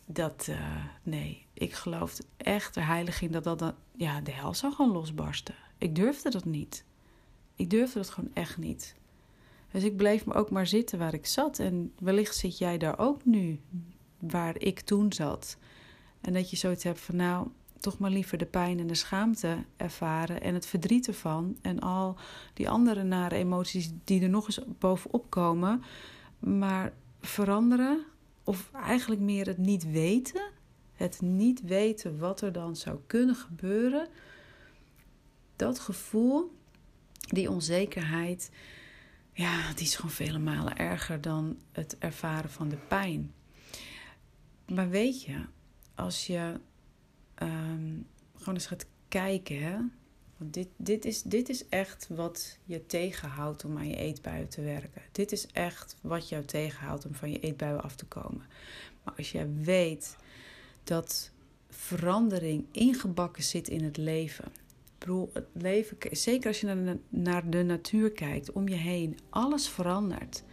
Dat, 0.05 0.47
uh, 0.49 0.85
nee, 1.03 1.45
ik 1.53 1.73
geloofde 1.73 2.23
echt 2.37 2.73
de 2.73 2.81
heilige 2.81 3.29
dat 3.29 3.43
dat 3.43 3.59
dan, 3.59 3.75
ja, 3.95 4.21
de 4.21 4.31
hel 4.31 4.53
zou 4.53 4.73
gaan 4.73 4.91
losbarsten. 4.91 5.55
Ik 5.77 5.95
durfde 5.95 6.29
dat 6.29 6.45
niet. 6.45 6.83
Ik 7.55 7.69
durfde 7.69 7.99
dat 7.99 8.09
gewoon 8.09 8.33
echt 8.33 8.57
niet. 8.57 8.95
Dus 9.71 9.83
ik 9.83 9.97
bleef 9.97 10.25
me 10.25 10.33
ook 10.33 10.49
maar 10.49 10.67
zitten 10.67 10.99
waar 10.99 11.13
ik 11.13 11.25
zat. 11.25 11.59
En 11.59 11.93
wellicht 11.99 12.35
zit 12.35 12.57
jij 12.57 12.77
daar 12.77 12.99
ook 12.99 13.25
nu, 13.25 13.59
waar 14.19 14.59
ik 14.59 14.79
toen 14.79 15.13
zat. 15.13 15.57
En 16.21 16.33
dat 16.33 16.49
je 16.49 16.55
zoiets 16.55 16.83
hebt 16.83 16.99
van, 16.99 17.15
nou, 17.15 17.47
toch 17.79 17.99
maar 17.99 18.11
liever 18.11 18.37
de 18.37 18.45
pijn 18.45 18.79
en 18.79 18.87
de 18.87 18.95
schaamte 18.95 19.57
ervaren 19.77 20.41
en 20.41 20.53
het 20.53 20.65
verdriet 20.65 21.07
ervan. 21.07 21.57
En 21.61 21.79
al 21.79 22.17
die 22.53 22.69
andere 22.69 23.03
nare 23.03 23.35
emoties 23.35 23.91
die 24.03 24.21
er 24.21 24.29
nog 24.29 24.45
eens 24.45 24.59
bovenop 24.79 25.29
komen. 25.29 25.83
Maar 26.39 26.93
veranderen, 27.21 28.05
of 28.43 28.69
eigenlijk 28.73 29.21
meer 29.21 29.45
het 29.45 29.57
niet 29.57 29.91
weten, 29.91 30.41
Het 30.93 31.21
niet 31.21 31.61
weten 31.61 32.17
wat 32.17 32.41
er 32.41 32.51
dan 32.51 32.75
zou 32.75 32.99
kunnen 33.07 33.35
gebeuren. 33.35 34.07
Dat 35.55 35.79
gevoel, 35.79 36.51
die 37.11 37.49
onzekerheid, 37.49 38.51
ja, 39.37 39.73
die 39.73 39.85
is 39.85 39.95
gewoon 39.95 40.11
vele 40.11 40.39
malen 40.39 40.77
erger 40.77 41.21
dan 41.21 41.57
het 41.71 41.97
ervaren 41.97 42.49
van 42.49 42.69
de 42.69 42.77
pijn. 42.77 43.33
Maar 44.65 44.89
weet 44.89 45.23
je, 45.23 45.45
als 45.95 46.27
je 46.27 46.59
ehm, 47.35 47.93
gewoon 48.35 48.53
eens 48.53 48.65
gaat 48.65 48.85
kijken, 49.07 49.61
hè? 49.61 49.77
Want 50.37 50.53
dit, 50.53 50.67
dit, 50.77 51.05
is, 51.05 51.21
dit 51.21 51.49
is 51.49 51.67
echt 51.69 52.07
wat 52.09 52.57
je 52.63 52.85
tegenhoudt 52.85 53.65
om 53.65 53.77
aan 53.77 53.87
je 53.87 53.95
eetbuien 53.95 54.49
te 54.49 54.61
werken. 54.61 55.01
Dit 55.11 55.31
is 55.31 55.47
echt 55.47 55.95
wat 56.01 56.29
jou 56.29 56.45
tegenhoudt 56.45 57.05
om 57.05 57.13
van 57.13 57.31
je 57.31 57.39
eetbuien 57.39 57.83
af 57.83 57.95
te 57.95 58.05
komen. 58.05 58.45
Maar 59.03 59.13
als 59.17 59.31
jij 59.31 59.53
weet 59.53 60.17
dat 60.83 61.31
verandering 61.69 62.65
ingebakken 62.71 63.43
zit 63.43 63.67
in 63.67 63.83
het 63.83 63.97
leven. 63.97 64.51
Het 65.33 65.45
leven, 65.53 65.97
zeker 66.11 66.47
als 66.47 66.59
je 66.59 66.97
naar 67.09 67.49
de, 67.49 67.63
natuur 67.63 68.11
kijkt, 68.11 68.51
om 68.51 68.67
je 68.67 68.75
heen, 68.75 69.17
alles 69.29 69.69
verandert. 69.69 70.43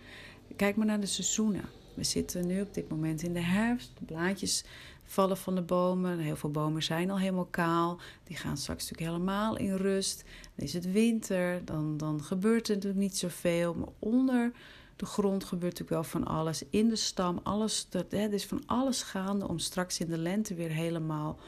Kijk 0.56 0.76
maar 0.76 0.86
naar 0.86 1.00
de 1.00 1.06
seizoenen. 1.06 1.64
We 1.94 2.04
zitten 2.04 2.46
nu 2.46 2.60
op 2.60 2.74
dit 2.74 2.88
moment 2.88 3.22
in 3.22 3.32
de 3.32 3.40
herfst. 3.40 3.92
De 3.98 4.04
blaadjes 4.04 4.64
vallen 5.04 5.36
van 5.36 5.54
de 5.54 5.62
bomen. 5.62 6.18
Heel 6.18 6.36
veel 6.36 6.50
bomen 6.50 6.82
zijn 6.82 7.10
al 7.10 7.18
helemaal 7.18 7.48
kaal. 7.50 8.00
Die 8.24 8.36
gaan 8.36 8.56
straks 8.56 8.90
natuurlijk 8.90 9.12
helemaal 9.12 9.56
in 9.56 9.74
rust. 9.74 10.24
Dan 10.54 10.66
is 10.66 10.72
het 10.72 10.92
winter. 10.92 11.64
Dan, 11.64 11.96
dan 11.96 12.22
gebeurt 12.22 12.68
er 12.68 12.74
natuurlijk 12.74 13.02
niet 13.02 13.16
zoveel. 13.16 13.74
Maar 13.74 13.88
onder 13.98 14.52
de 14.96 15.06
grond 15.06 15.44
gebeurt 15.44 15.78
natuurlijk 15.78 15.90
wel 15.90 16.20
van 16.22 16.36
alles. 16.36 16.62
In 16.70 16.88
de 16.88 16.96
stam, 16.96 17.40
alles. 17.42 17.88
Er 18.10 18.32
is 18.32 18.46
van 18.46 18.62
alles 18.66 19.02
gaande 19.02 19.48
om 19.48 19.58
straks 19.58 19.98
in 19.98 20.08
de 20.08 20.18
lente 20.18 20.54
weer 20.54 20.70
helemaal 20.70 21.38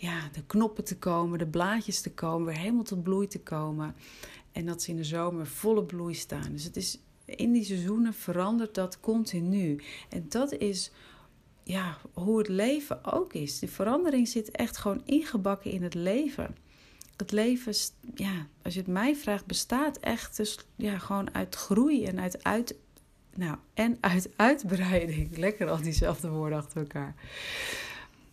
ja, 0.00 0.28
de 0.32 0.42
knoppen 0.46 0.84
te 0.84 0.98
komen, 0.98 1.38
de 1.38 1.46
blaadjes 1.46 2.00
te 2.00 2.10
komen, 2.10 2.46
weer 2.46 2.58
helemaal 2.58 2.82
tot 2.82 3.02
bloei 3.02 3.26
te 3.26 3.40
komen. 3.40 3.94
En 4.52 4.66
dat 4.66 4.82
ze 4.82 4.90
in 4.90 4.96
de 4.96 5.04
zomer 5.04 5.46
volle 5.46 5.84
bloei 5.84 6.14
staan. 6.14 6.52
Dus 6.52 6.64
het 6.64 6.76
is 6.76 7.00
in 7.24 7.52
die 7.52 7.64
seizoenen 7.64 8.14
verandert 8.14 8.74
dat 8.74 9.00
continu. 9.00 9.82
En 10.08 10.26
dat 10.28 10.52
is 10.52 10.90
ja, 11.62 11.98
hoe 12.12 12.38
het 12.38 12.48
leven 12.48 13.04
ook 13.04 13.32
is. 13.32 13.58
Die 13.58 13.68
verandering 13.68 14.28
zit 14.28 14.50
echt 14.50 14.76
gewoon 14.76 15.02
ingebakken 15.04 15.70
in 15.70 15.82
het 15.82 15.94
leven. 15.94 16.56
Het 17.16 17.32
leven, 17.32 17.74
ja, 18.14 18.46
als 18.62 18.74
je 18.74 18.80
het 18.80 18.88
mij 18.88 19.16
vraagt, 19.16 19.46
bestaat 19.46 19.96
echt 19.96 20.36
dus, 20.36 20.58
ja, 20.76 20.98
gewoon 20.98 21.34
uit 21.34 21.54
groei 21.54 22.04
en 22.04 22.20
uit, 22.20 22.44
uit, 22.44 22.74
nou, 23.34 23.56
en 23.74 23.96
uit 24.00 24.30
uitbreiding. 24.36 25.36
Lekker 25.36 25.68
al 25.68 25.82
diezelfde 25.82 26.28
woorden 26.28 26.58
achter 26.58 26.80
elkaar. 26.80 27.14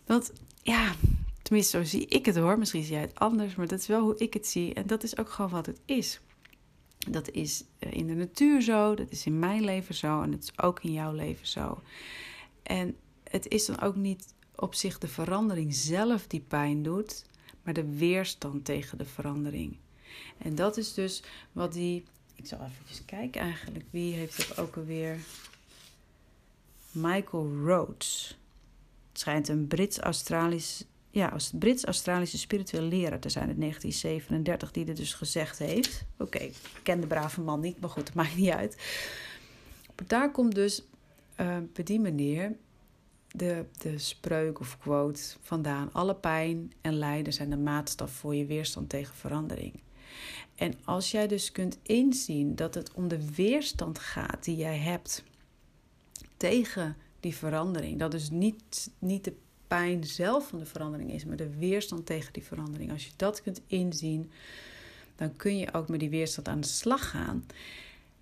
Dat, 0.04 0.32
ja, 0.62 0.92
tenminste 1.46 1.76
zo 1.78 1.84
zie 1.84 2.06
ik 2.06 2.26
het 2.26 2.36
hoor. 2.36 2.58
Misschien 2.58 2.82
zie 2.82 2.92
jij 2.92 3.00
het 3.00 3.18
anders, 3.18 3.54
maar 3.54 3.66
dat 3.66 3.78
is 3.78 3.86
wel 3.86 4.00
hoe 4.02 4.18
ik 4.18 4.34
het 4.34 4.46
zie. 4.46 4.74
En 4.74 4.86
dat 4.86 5.02
is 5.02 5.18
ook 5.18 5.30
gewoon 5.30 5.50
wat 5.50 5.66
het 5.66 5.80
is. 5.84 6.20
Dat 7.10 7.30
is 7.30 7.64
eh, 7.78 7.92
in 7.92 8.06
de 8.06 8.14
natuur 8.14 8.62
zo, 8.62 8.94
dat 8.94 9.10
is 9.10 9.26
in 9.26 9.38
mijn 9.38 9.64
leven 9.64 9.94
zo 9.94 10.22
en 10.22 10.32
het 10.32 10.42
is 10.42 10.58
ook 10.58 10.82
in 10.82 10.92
jouw 10.92 11.12
leven 11.12 11.46
zo. 11.46 11.82
En 12.62 12.96
het 13.24 13.48
is 13.48 13.66
dan 13.66 13.80
ook 13.80 13.96
niet 13.96 14.34
op 14.54 14.74
zich 14.74 14.98
de 14.98 15.08
verandering 15.08 15.74
zelf 15.74 16.26
die 16.26 16.40
pijn 16.40 16.82
doet, 16.82 17.24
maar 17.62 17.74
de 17.74 17.96
weerstand 17.96 18.64
tegen 18.64 18.98
de 18.98 19.04
verandering. 19.04 19.76
En 20.38 20.54
dat 20.54 20.76
is 20.76 20.94
dus 20.94 21.22
wat 21.52 21.72
die. 21.72 22.04
Ik 22.34 22.46
zal 22.46 22.58
even 22.58 23.04
kijken 23.04 23.40
eigenlijk. 23.40 23.84
Wie 23.90 24.14
heeft 24.14 24.36
het 24.36 24.58
ook 24.58 24.76
alweer? 24.76 25.18
Michael 26.90 27.50
Rhodes. 27.64 28.38
Het 29.08 29.20
schijnt 29.20 29.48
een 29.48 29.66
Brits-Australisch 29.66 30.84
ja, 31.16 31.26
als 31.26 31.52
Brits-Australische 31.58 32.38
spirituele 32.38 32.86
leraar 32.86 33.18
te 33.20 33.28
zijn 33.28 33.48
in 33.48 33.60
1937 33.60 34.70
die 34.70 34.84
dit 34.84 34.96
dus 34.96 35.14
gezegd 35.14 35.58
heeft. 35.58 36.04
Oké, 36.18 36.38
ik 36.38 36.80
ken 36.82 37.00
de 37.00 37.06
brave 37.06 37.40
man 37.40 37.60
niet, 37.60 37.80
maar 37.80 37.90
goed, 37.90 38.06
het 38.06 38.14
maakt 38.14 38.36
niet 38.36 38.50
uit. 38.50 38.76
Maar 39.96 40.06
daar 40.06 40.30
komt 40.30 40.54
dus 40.54 40.82
uh, 41.40 41.56
bij 41.72 41.84
die 41.84 42.00
manier 42.00 42.56
de, 43.30 43.64
de 43.78 43.98
spreuk 43.98 44.60
of 44.60 44.78
quote 44.78 45.22
vandaan. 45.40 45.92
Alle 45.92 46.14
pijn 46.14 46.72
en 46.80 46.94
lijden 46.94 47.32
zijn 47.32 47.50
de 47.50 47.56
maatstaf 47.56 48.10
voor 48.10 48.34
je 48.34 48.46
weerstand 48.46 48.88
tegen 48.88 49.14
verandering. 49.14 49.80
En 50.54 50.74
als 50.84 51.10
jij 51.10 51.26
dus 51.26 51.52
kunt 51.52 51.78
inzien 51.82 52.54
dat 52.54 52.74
het 52.74 52.92
om 52.92 53.08
de 53.08 53.32
weerstand 53.34 53.98
gaat 53.98 54.44
die 54.44 54.56
jij 54.56 54.78
hebt 54.78 55.24
tegen 56.36 56.96
die 57.20 57.36
verandering, 57.36 57.98
dat 57.98 58.14
is 58.14 58.30
niet, 58.30 58.90
niet 58.98 59.24
de 59.24 59.36
pijn 59.66 60.04
zelf 60.04 60.48
van 60.48 60.58
de 60.58 60.66
verandering 60.66 61.12
is, 61.12 61.24
maar 61.24 61.36
de 61.36 61.56
weerstand 61.58 62.06
tegen 62.06 62.32
die 62.32 62.42
verandering. 62.42 62.92
Als 62.92 63.04
je 63.04 63.12
dat 63.16 63.42
kunt 63.42 63.60
inzien, 63.66 64.30
dan 65.16 65.36
kun 65.36 65.58
je 65.58 65.74
ook 65.74 65.88
met 65.88 66.00
die 66.00 66.10
weerstand 66.10 66.48
aan 66.48 66.60
de 66.60 66.66
slag 66.66 67.10
gaan. 67.10 67.46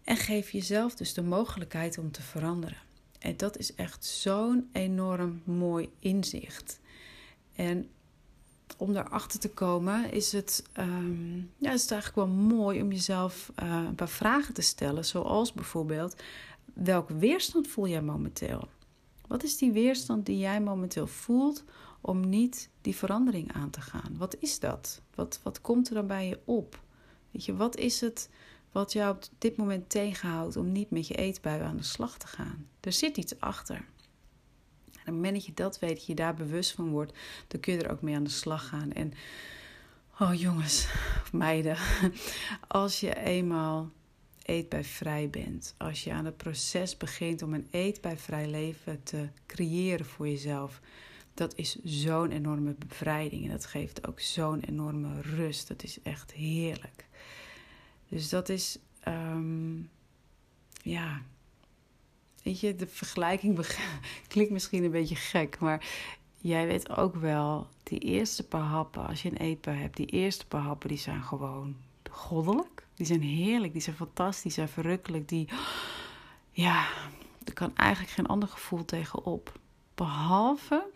En 0.04 0.16
geef 0.16 0.50
jezelf 0.50 0.94
dus 0.94 1.14
de 1.14 1.22
mogelijkheid 1.22 1.98
om 1.98 2.10
te 2.10 2.22
veranderen. 2.22 2.78
En 3.18 3.36
dat 3.36 3.58
is 3.58 3.74
echt 3.74 4.04
zo'n 4.04 4.68
enorm 4.72 5.42
mooi 5.44 5.88
inzicht. 5.98 6.80
En 7.54 7.88
om 8.76 8.92
daarachter 8.92 9.40
te 9.40 9.50
komen 9.50 10.12
is 10.12 10.32
het, 10.32 10.64
um, 10.78 11.50
ja, 11.58 11.72
is 11.72 11.90
eigenlijk 11.90 12.14
wel 12.14 12.36
mooi 12.36 12.82
om 12.82 12.92
jezelf 12.92 13.52
uh, 13.62 13.82
een 13.86 13.94
paar 13.94 14.08
vragen 14.08 14.54
te 14.54 14.62
stellen. 14.62 15.04
Zoals 15.04 15.52
bijvoorbeeld, 15.52 16.16
welke 16.74 17.16
weerstand 17.16 17.68
voel 17.68 17.88
jij 17.88 18.02
momenteel? 18.02 18.68
Wat 19.26 19.42
is 19.42 19.56
die 19.56 19.72
weerstand 19.72 20.26
die 20.26 20.38
jij 20.38 20.60
momenteel 20.60 21.06
voelt 21.06 21.64
om 22.00 22.28
niet 22.28 22.70
die 22.80 22.96
verandering 22.96 23.52
aan 23.52 23.70
te 23.70 23.80
gaan? 23.80 24.16
Wat 24.16 24.36
is 24.38 24.60
dat? 24.60 25.02
Wat, 25.14 25.40
wat 25.42 25.60
komt 25.60 25.88
er 25.88 25.94
dan 25.94 26.06
bij 26.06 26.28
je 26.28 26.40
op? 26.44 26.82
Weet 27.30 27.44
je, 27.44 27.56
wat 27.56 27.76
is 27.76 28.00
het 28.00 28.30
wat 28.72 28.92
jou 28.92 29.14
op 29.14 29.24
dit 29.38 29.56
moment 29.56 29.90
tegenhoudt 29.90 30.56
om 30.56 30.72
niet 30.72 30.90
met 30.90 31.06
je 31.06 31.14
eetbui 31.14 31.62
aan 31.62 31.76
de 31.76 31.82
slag 31.82 32.18
te 32.18 32.26
gaan? 32.26 32.68
Er 32.80 32.92
zit 32.92 33.16
iets 33.16 33.40
achter. 33.40 33.76
En 33.76 33.84
op 34.92 35.04
het 35.04 35.14
moment 35.14 35.34
dat 35.34 35.44
je 35.44 35.54
dat 35.54 35.78
weet, 35.78 35.94
dat 35.94 36.06
je 36.06 36.14
daar 36.14 36.34
bewust 36.34 36.72
van 36.72 36.90
wordt, 36.90 37.12
dan 37.48 37.60
kun 37.60 37.72
je 37.72 37.82
er 37.82 37.90
ook 37.90 38.02
mee 38.02 38.14
aan 38.14 38.24
de 38.24 38.30
slag 38.30 38.68
gaan. 38.68 38.92
En, 38.92 39.12
oh 40.20 40.34
jongens, 40.34 40.88
meiden, 41.32 41.76
als 42.68 43.00
je 43.00 43.16
eenmaal 43.16 43.90
eetbijvrij 44.44 45.30
bent. 45.30 45.74
Als 45.76 46.04
je 46.04 46.12
aan 46.12 46.24
het 46.24 46.36
proces 46.36 46.96
begint 46.96 47.42
om 47.42 47.54
een 47.54 47.68
eetbijvrij 47.70 48.48
leven 48.48 49.02
te 49.02 49.28
creëren 49.46 50.06
voor 50.06 50.28
jezelf. 50.28 50.80
Dat 51.34 51.54
is 51.56 51.76
zo'n 51.84 52.30
enorme 52.30 52.74
bevrijding 52.78 53.44
en 53.44 53.50
dat 53.50 53.66
geeft 53.66 54.06
ook 54.06 54.20
zo'n 54.20 54.60
enorme 54.60 55.20
rust. 55.20 55.68
Dat 55.68 55.82
is 55.82 56.02
echt 56.02 56.32
heerlijk. 56.32 57.06
Dus 58.08 58.28
dat 58.28 58.48
is, 58.48 58.78
um, 59.08 59.90
ja, 60.82 61.22
weet 62.42 62.60
je, 62.60 62.76
de 62.76 62.86
vergelijking 62.86 63.66
klinkt 64.28 64.52
misschien 64.52 64.84
een 64.84 64.90
beetje 64.90 65.16
gek, 65.16 65.58
maar 65.58 65.86
jij 66.36 66.66
weet 66.66 66.90
ook 66.90 67.14
wel, 67.14 67.66
die 67.82 67.98
eerste 67.98 68.46
paar 68.46 68.60
happen, 68.60 69.06
als 69.06 69.22
je 69.22 69.30
een 69.30 69.36
eetbui 69.36 69.78
hebt, 69.78 69.96
die 69.96 70.06
eerste 70.06 70.46
paar 70.46 70.60
happen, 70.60 70.88
die 70.88 70.98
zijn 70.98 71.22
gewoon 71.22 71.76
goddelijk. 72.10 72.73
Die 72.94 73.06
zijn 73.06 73.22
heerlijk, 73.22 73.72
die 73.72 73.82
zijn 73.82 73.96
fantastisch, 73.96 74.42
die 74.42 74.52
zijn 74.52 74.68
verrukkelijk. 74.68 75.28
Die, 75.28 75.48
ja, 76.50 76.88
er 77.44 77.52
kan 77.52 77.76
eigenlijk 77.76 78.12
geen 78.12 78.26
ander 78.26 78.48
gevoel 78.48 78.84
tegenop. 78.84 79.58
Behalve, 79.94 80.86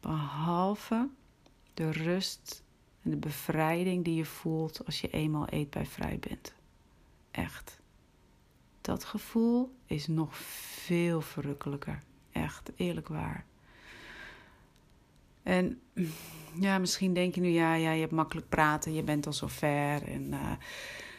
behalve 0.00 1.08
de 1.74 1.90
rust 1.90 2.62
en 3.02 3.10
de 3.10 3.16
bevrijding 3.16 4.04
die 4.04 4.14
je 4.14 4.24
voelt 4.24 4.84
als 4.86 5.00
je 5.00 5.10
eenmaal 5.10 5.48
eetbijvrij 5.48 6.18
bent. 6.18 6.54
Echt. 7.30 7.80
Dat 8.80 9.04
gevoel 9.04 9.74
is 9.86 10.06
nog 10.06 10.36
veel 10.36 11.20
verrukkelijker. 11.20 12.02
Echt, 12.32 12.70
eerlijk 12.76 13.08
waar. 13.08 13.44
En 15.42 15.80
ja, 16.60 16.78
misschien 16.78 17.14
denk 17.14 17.34
je 17.34 17.40
nu, 17.40 17.48
ja, 17.48 17.74
ja, 17.74 17.92
je 17.92 18.00
hebt 18.00 18.12
makkelijk 18.12 18.48
praten, 18.48 18.94
je 18.94 19.02
bent 19.02 19.26
al 19.26 19.32
zo 19.32 19.46
ver. 19.46 20.02
En 20.08 20.22
uh, 20.32 20.52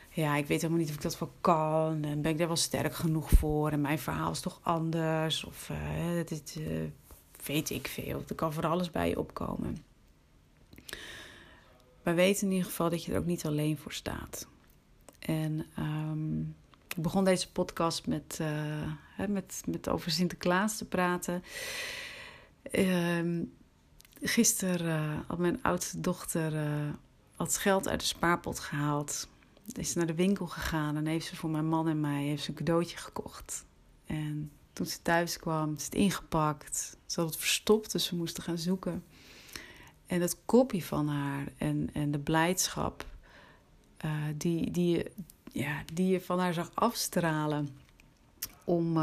ja, 0.09 0.35
ik 0.35 0.45
weet 0.45 0.61
helemaal 0.61 0.81
niet 0.81 0.89
of 0.89 0.95
ik 0.95 1.01
dat 1.01 1.19
wel 1.19 1.33
kan. 1.41 2.03
En 2.03 2.21
ben 2.21 2.31
ik 2.31 2.37
daar 2.37 2.47
wel 2.47 2.55
sterk 2.55 2.93
genoeg 2.93 3.29
voor? 3.29 3.71
En 3.71 3.81
mijn 3.81 3.99
verhaal 3.99 4.31
is 4.31 4.39
toch 4.39 4.59
anders? 4.63 5.43
Of 5.43 5.69
uh, 5.69 6.25
dit, 6.25 6.55
uh, 6.59 6.83
weet 7.45 7.69
ik 7.69 7.87
veel. 7.87 8.23
Er 8.27 8.35
kan 8.35 8.53
voor 8.53 8.65
alles 8.65 8.91
bij 8.91 9.09
je 9.09 9.19
opkomen. 9.19 9.77
Maar 12.03 12.15
weet 12.15 12.41
in 12.41 12.51
ieder 12.51 12.65
geval 12.65 12.89
dat 12.89 13.03
je 13.03 13.11
er 13.11 13.19
ook 13.19 13.25
niet 13.25 13.45
alleen 13.45 13.77
voor 13.77 13.93
staat. 13.93 14.47
En 15.19 15.65
um, 15.79 16.55
ik 16.95 17.01
begon 17.01 17.23
deze 17.23 17.51
podcast 17.51 18.07
met, 18.07 18.39
met, 19.27 19.63
met 19.65 19.89
over 19.89 20.11
Sinterklaas 20.11 20.77
te 20.77 20.85
praten. 20.85 21.43
Um, 22.71 23.53
Gisteren 24.25 25.09
uh, 25.09 25.19
had 25.27 25.37
mijn 25.37 25.63
oudste 25.63 25.99
dochter 25.99 26.53
uh, 26.53 26.93
wat 27.35 27.57
geld 27.57 27.87
uit 27.87 27.99
de 27.99 28.05
spaarpot 28.05 28.59
gehaald. 28.59 29.27
Is 29.73 29.93
naar 29.93 30.05
de 30.05 30.15
winkel 30.15 30.47
gegaan 30.47 30.95
en 30.95 31.05
heeft 31.05 31.27
ze 31.27 31.35
voor 31.35 31.49
mijn 31.49 31.67
man 31.67 31.87
en 31.87 31.99
mij 31.99 32.23
heeft 32.23 32.43
ze 32.43 32.49
een 32.49 32.55
cadeautje 32.55 32.97
gekocht. 32.97 33.65
En 34.05 34.51
toen 34.73 34.85
ze 34.85 35.01
thuis 35.01 35.39
kwam, 35.39 35.73
is 35.75 35.85
het 35.85 35.95
ingepakt. 35.95 36.97
Ze 37.05 37.19
had 37.19 37.29
het 37.29 37.39
verstopt, 37.39 37.91
dus 37.91 38.09
we 38.09 38.15
moesten 38.15 38.43
gaan 38.43 38.57
zoeken. 38.57 39.03
En 40.05 40.21
het 40.21 40.37
kopje 40.45 40.83
van 40.83 41.07
haar 41.07 41.47
en, 41.57 41.89
en 41.93 42.11
de 42.11 42.19
blijdschap 42.19 43.05
uh, 44.05 44.11
die, 44.35 44.71
die, 44.71 45.03
ja, 45.51 45.83
die 45.93 46.07
je 46.07 46.21
van 46.21 46.39
haar 46.39 46.53
zag 46.53 46.71
afstralen. 46.73 47.69
Om, 48.63 48.97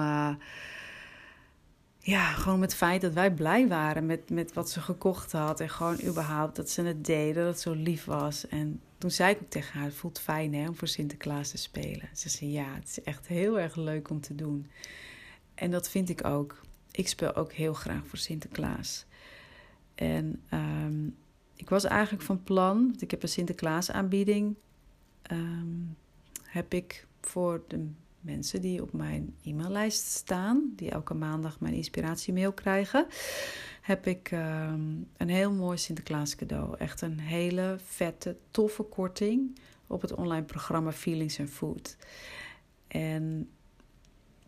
ja, 2.03 2.33
gewoon 2.33 2.59
met 2.59 2.71
het 2.71 2.79
feit 2.79 3.01
dat 3.01 3.13
wij 3.13 3.35
blij 3.35 3.69
waren 3.69 4.07
met, 4.07 4.31
met 4.31 4.53
wat 4.53 4.71
ze 4.71 4.81
gekocht 4.81 5.33
had. 5.33 5.61
En 5.61 5.71
gewoon 5.71 6.03
überhaupt 6.03 6.57
dat 6.57 6.71
ze 6.71 6.83
het 6.83 7.05
deden, 7.05 7.45
dat 7.45 7.53
het 7.53 7.63
zo 7.63 7.73
lief 7.73 8.05
was. 8.05 8.49
En 8.49 8.81
toen 8.99 9.11
zei 9.11 9.35
ik 9.35 9.41
ook 9.41 9.51
tegen 9.51 9.79
haar, 9.79 9.89
het 9.89 9.95
voelt 9.95 10.21
fijn 10.21 10.55
hè, 10.55 10.69
om 10.69 10.77
voor 10.77 10.89
Sinterklaas 10.89 11.51
te 11.51 11.59
spelen. 11.59 12.09
Ze 12.15 12.29
zei, 12.29 12.51
ja, 12.51 12.75
het 12.75 12.89
is 12.89 13.03
echt 13.03 13.27
heel 13.27 13.59
erg 13.59 13.77
leuk 13.77 14.11
om 14.11 14.21
te 14.21 14.35
doen. 14.35 14.67
En 15.55 15.71
dat 15.71 15.91
vind 15.91 16.09
ik 16.09 16.25
ook. 16.25 16.61
Ik 16.91 17.09
speel 17.09 17.35
ook 17.35 17.53
heel 17.53 17.75
graag 17.75 18.07
voor 18.07 18.19
Sinterklaas. 18.19 19.05
En 19.95 20.43
um, 20.53 21.17
ik 21.55 21.69
was 21.69 21.85
eigenlijk 21.85 22.25
van 22.25 22.43
plan, 22.43 22.87
want 22.87 23.03
ik 23.03 23.11
heb 23.11 23.23
een 23.23 23.29
Sinterklaas 23.29 23.91
aanbieding. 23.91 24.55
Um, 25.33 25.97
heb 26.43 26.75
ik 26.75 27.07
voor 27.21 27.63
de 27.69 27.87
mensen 28.21 28.61
die 28.61 28.83
op 28.83 28.93
mijn 28.93 29.35
e-maillijst 29.43 30.07
staan, 30.07 30.73
die 30.77 30.91
elke 30.91 31.15
maandag 31.15 31.61
mijn 31.61 31.75
inspiratiemail 31.75 32.53
krijgen, 32.53 33.07
heb 33.81 34.07
ik 34.07 34.31
um, 34.31 35.09
een 35.17 35.29
heel 35.29 35.53
mooi 35.53 35.79
Sinterklaas 35.79 36.37
cadeau. 36.37 36.77
Echt 36.79 37.01
een 37.01 37.21
hele 37.21 37.77
vette, 37.85 38.37
toffe 38.51 38.83
korting 38.83 39.59
op 39.87 40.01
het 40.01 40.15
online 40.15 40.45
programma 40.45 40.93
Feelings 40.93 41.41
and 41.41 41.51
Food. 41.51 41.97
En 42.89 43.49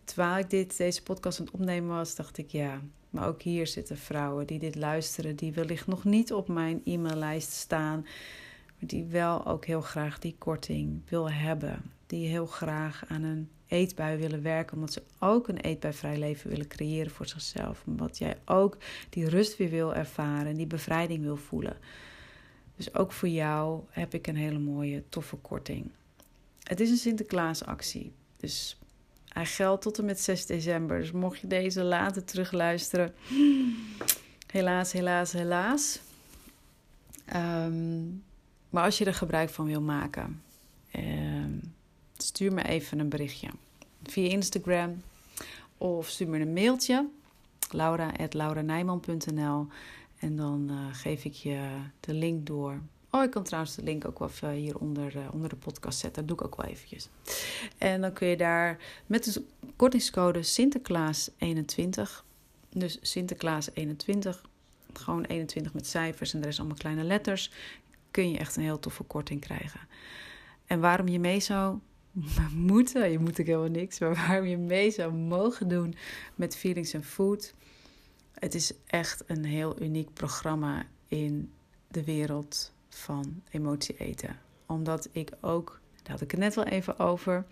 terwijl 0.05 0.39
ik 0.39 0.51
dit, 0.51 0.77
deze 0.77 1.03
podcast 1.03 1.39
aan 1.39 1.45
het 1.45 1.55
opnemen 1.55 1.97
was, 1.97 2.15
dacht 2.15 2.39
ik 2.39 2.51
ja. 2.51 2.81
Maar 3.11 3.29
ook 3.29 3.43
hier 3.43 3.67
zitten 3.67 3.99
vrouwen 3.99 4.47
die 4.47 4.59
dit 4.59 4.75
luisteren, 4.75 5.37
die 5.37 5.53
wellicht 5.53 5.87
nog 5.87 6.05
niet 6.05 6.33
op 6.33 6.49
mijn 6.49 6.81
e-maillijst 6.85 7.51
staan, 7.51 8.01
maar 8.79 8.89
die 8.89 9.05
wel 9.05 9.47
ook 9.47 9.65
heel 9.65 9.81
graag 9.81 10.19
die 10.19 10.35
korting 10.39 11.03
wil 11.09 11.31
hebben. 11.31 11.83
Die 12.07 12.29
heel 12.29 12.47
graag 12.47 13.05
aan 13.09 13.23
een 13.23 13.49
eetbui 13.73 14.17
willen 14.17 14.43
werken, 14.43 14.75
omdat 14.75 14.93
ze 14.93 15.03
ook 15.19 15.49
een 15.49 15.59
eetbuivrij 15.59 16.19
leven 16.19 16.51
willen 16.51 16.69
creëren 16.69 17.11
voor 17.11 17.27
zichzelf. 17.27 17.83
Omdat 17.87 18.19
jij 18.19 18.37
ook 18.45 18.77
die 19.11 19.29
rust 19.29 19.57
weer 19.57 19.71
wil 19.71 19.95
ervaren 19.95 20.47
en 20.47 20.57
die 20.57 20.67
bevrijding 20.67 21.23
wil 21.23 21.37
voelen. 21.37 21.77
Dus 22.77 22.95
ook 22.95 23.13
voor 23.13 23.29
jou 23.29 23.81
heb 23.91 24.15
ik 24.15 24.27
een 24.27 24.37
hele 24.37 24.59
mooie, 24.59 25.03
toffe 25.09 25.37
korting. 25.37 25.91
Het 26.63 26.81
is 26.81 26.91
een 26.91 26.97
Sinterklaasactie. 26.97 28.13
Dus 28.37 28.79
hij 29.29 29.47
geldt 29.47 29.83
tot 29.83 29.99
en 29.99 30.05
met 30.05 30.21
6 30.21 30.47
december. 30.47 30.99
Dus 30.99 31.13
mocht 31.13 31.41
je 31.41 31.47
deze 31.47 31.83
later 31.83 32.25
terugluisteren. 32.25 33.15
Helaas, 34.47 34.93
helaas, 34.93 35.33
helaas. 35.33 36.01
Um, 37.37 38.25
maar 38.71 38.85
als 38.85 38.99
je 38.99 39.05
er 39.05 39.15
gebruik 39.15 39.51
van 39.51 39.67
wil 39.67 39.81
maken, 39.81 40.43
um, 40.97 41.32
stuur 42.23 42.53
me 42.53 42.63
even 42.63 42.99
een 42.99 43.09
berichtje. 43.09 43.49
Via 44.03 44.29
Instagram 44.29 45.03
of 45.79 46.09
stuur 46.09 46.29
me 46.29 46.39
een 46.39 46.53
mailtje. 46.53 47.09
laura.lauranijman.nl 47.71 49.67
En 50.19 50.37
dan 50.37 50.69
uh, 50.71 50.77
geef 50.93 51.25
ik 51.25 51.35
je 51.35 51.69
de 52.01 52.15
link 52.15 52.47
door 52.47 52.81
Oh, 53.15 53.23
ik 53.23 53.31
kan 53.31 53.43
trouwens 53.43 53.75
de 53.75 53.83
link 53.83 54.07
ook 54.07 54.19
wel 54.19 54.29
even 54.29 54.51
hieronder 54.51 55.17
uh, 55.17 55.23
onder 55.33 55.49
de 55.49 55.57
podcast 55.57 55.99
zetten. 55.99 56.27
Dat 56.27 56.39
doe 56.39 56.47
ik 56.47 56.53
ook 56.53 56.63
wel 56.63 56.71
eventjes. 56.71 57.09
En 57.79 58.01
dan 58.01 58.13
kun 58.13 58.29
je 58.29 58.37
daar 58.37 58.79
met 59.07 59.25
de 59.25 59.45
kortingscode 59.77 60.45
Sinterklaas21. 60.45 62.25
Dus 62.71 63.19
Sinterklaas21. 63.19 64.41
Gewoon 64.93 65.25
21 65.25 65.75
met 65.75 65.87
cijfers 65.87 66.35
en 66.35 66.43
er 66.43 66.49
is 66.49 66.59
allemaal 66.59 66.77
kleine 66.77 67.05
letters. 67.05 67.51
Kun 68.11 68.31
je 68.31 68.39
echt 68.39 68.57
een 68.57 68.63
heel 68.63 68.79
toffe 68.79 69.03
korting 69.03 69.41
krijgen. 69.41 69.81
En 70.67 70.81
waarom 70.81 71.09
je 71.09 71.19
mee 71.19 71.41
zou 71.41 71.79
moeten, 72.55 73.11
je 73.11 73.19
moet 73.19 73.41
ook 73.41 73.47
helemaal 73.47 73.69
niks, 73.69 73.99
maar 73.99 74.15
waarom 74.15 74.47
je 74.47 74.57
mee 74.57 74.91
zou 74.91 75.13
mogen 75.13 75.69
doen 75.69 75.95
met 76.35 76.57
Feelings 76.57 76.95
and 76.95 77.07
Food. 77.07 77.55
Het 78.35 78.55
is 78.55 78.73
echt 78.87 79.23
een 79.27 79.45
heel 79.45 79.83
uniek 79.83 80.13
programma 80.13 80.87
in 81.09 81.53
de 81.89 82.05
wereld 82.05 82.73
van 82.89 83.43
emotie 83.51 83.97
eten. 83.97 84.41
Omdat 84.67 85.09
ik 85.13 85.31
ook, 85.41 85.81
daar 86.03 86.13
had 86.13 86.21
ik 86.21 86.31
het 86.31 86.41
net 86.41 86.55
wel 86.55 86.65
even 86.65 86.99
over, 86.99 87.47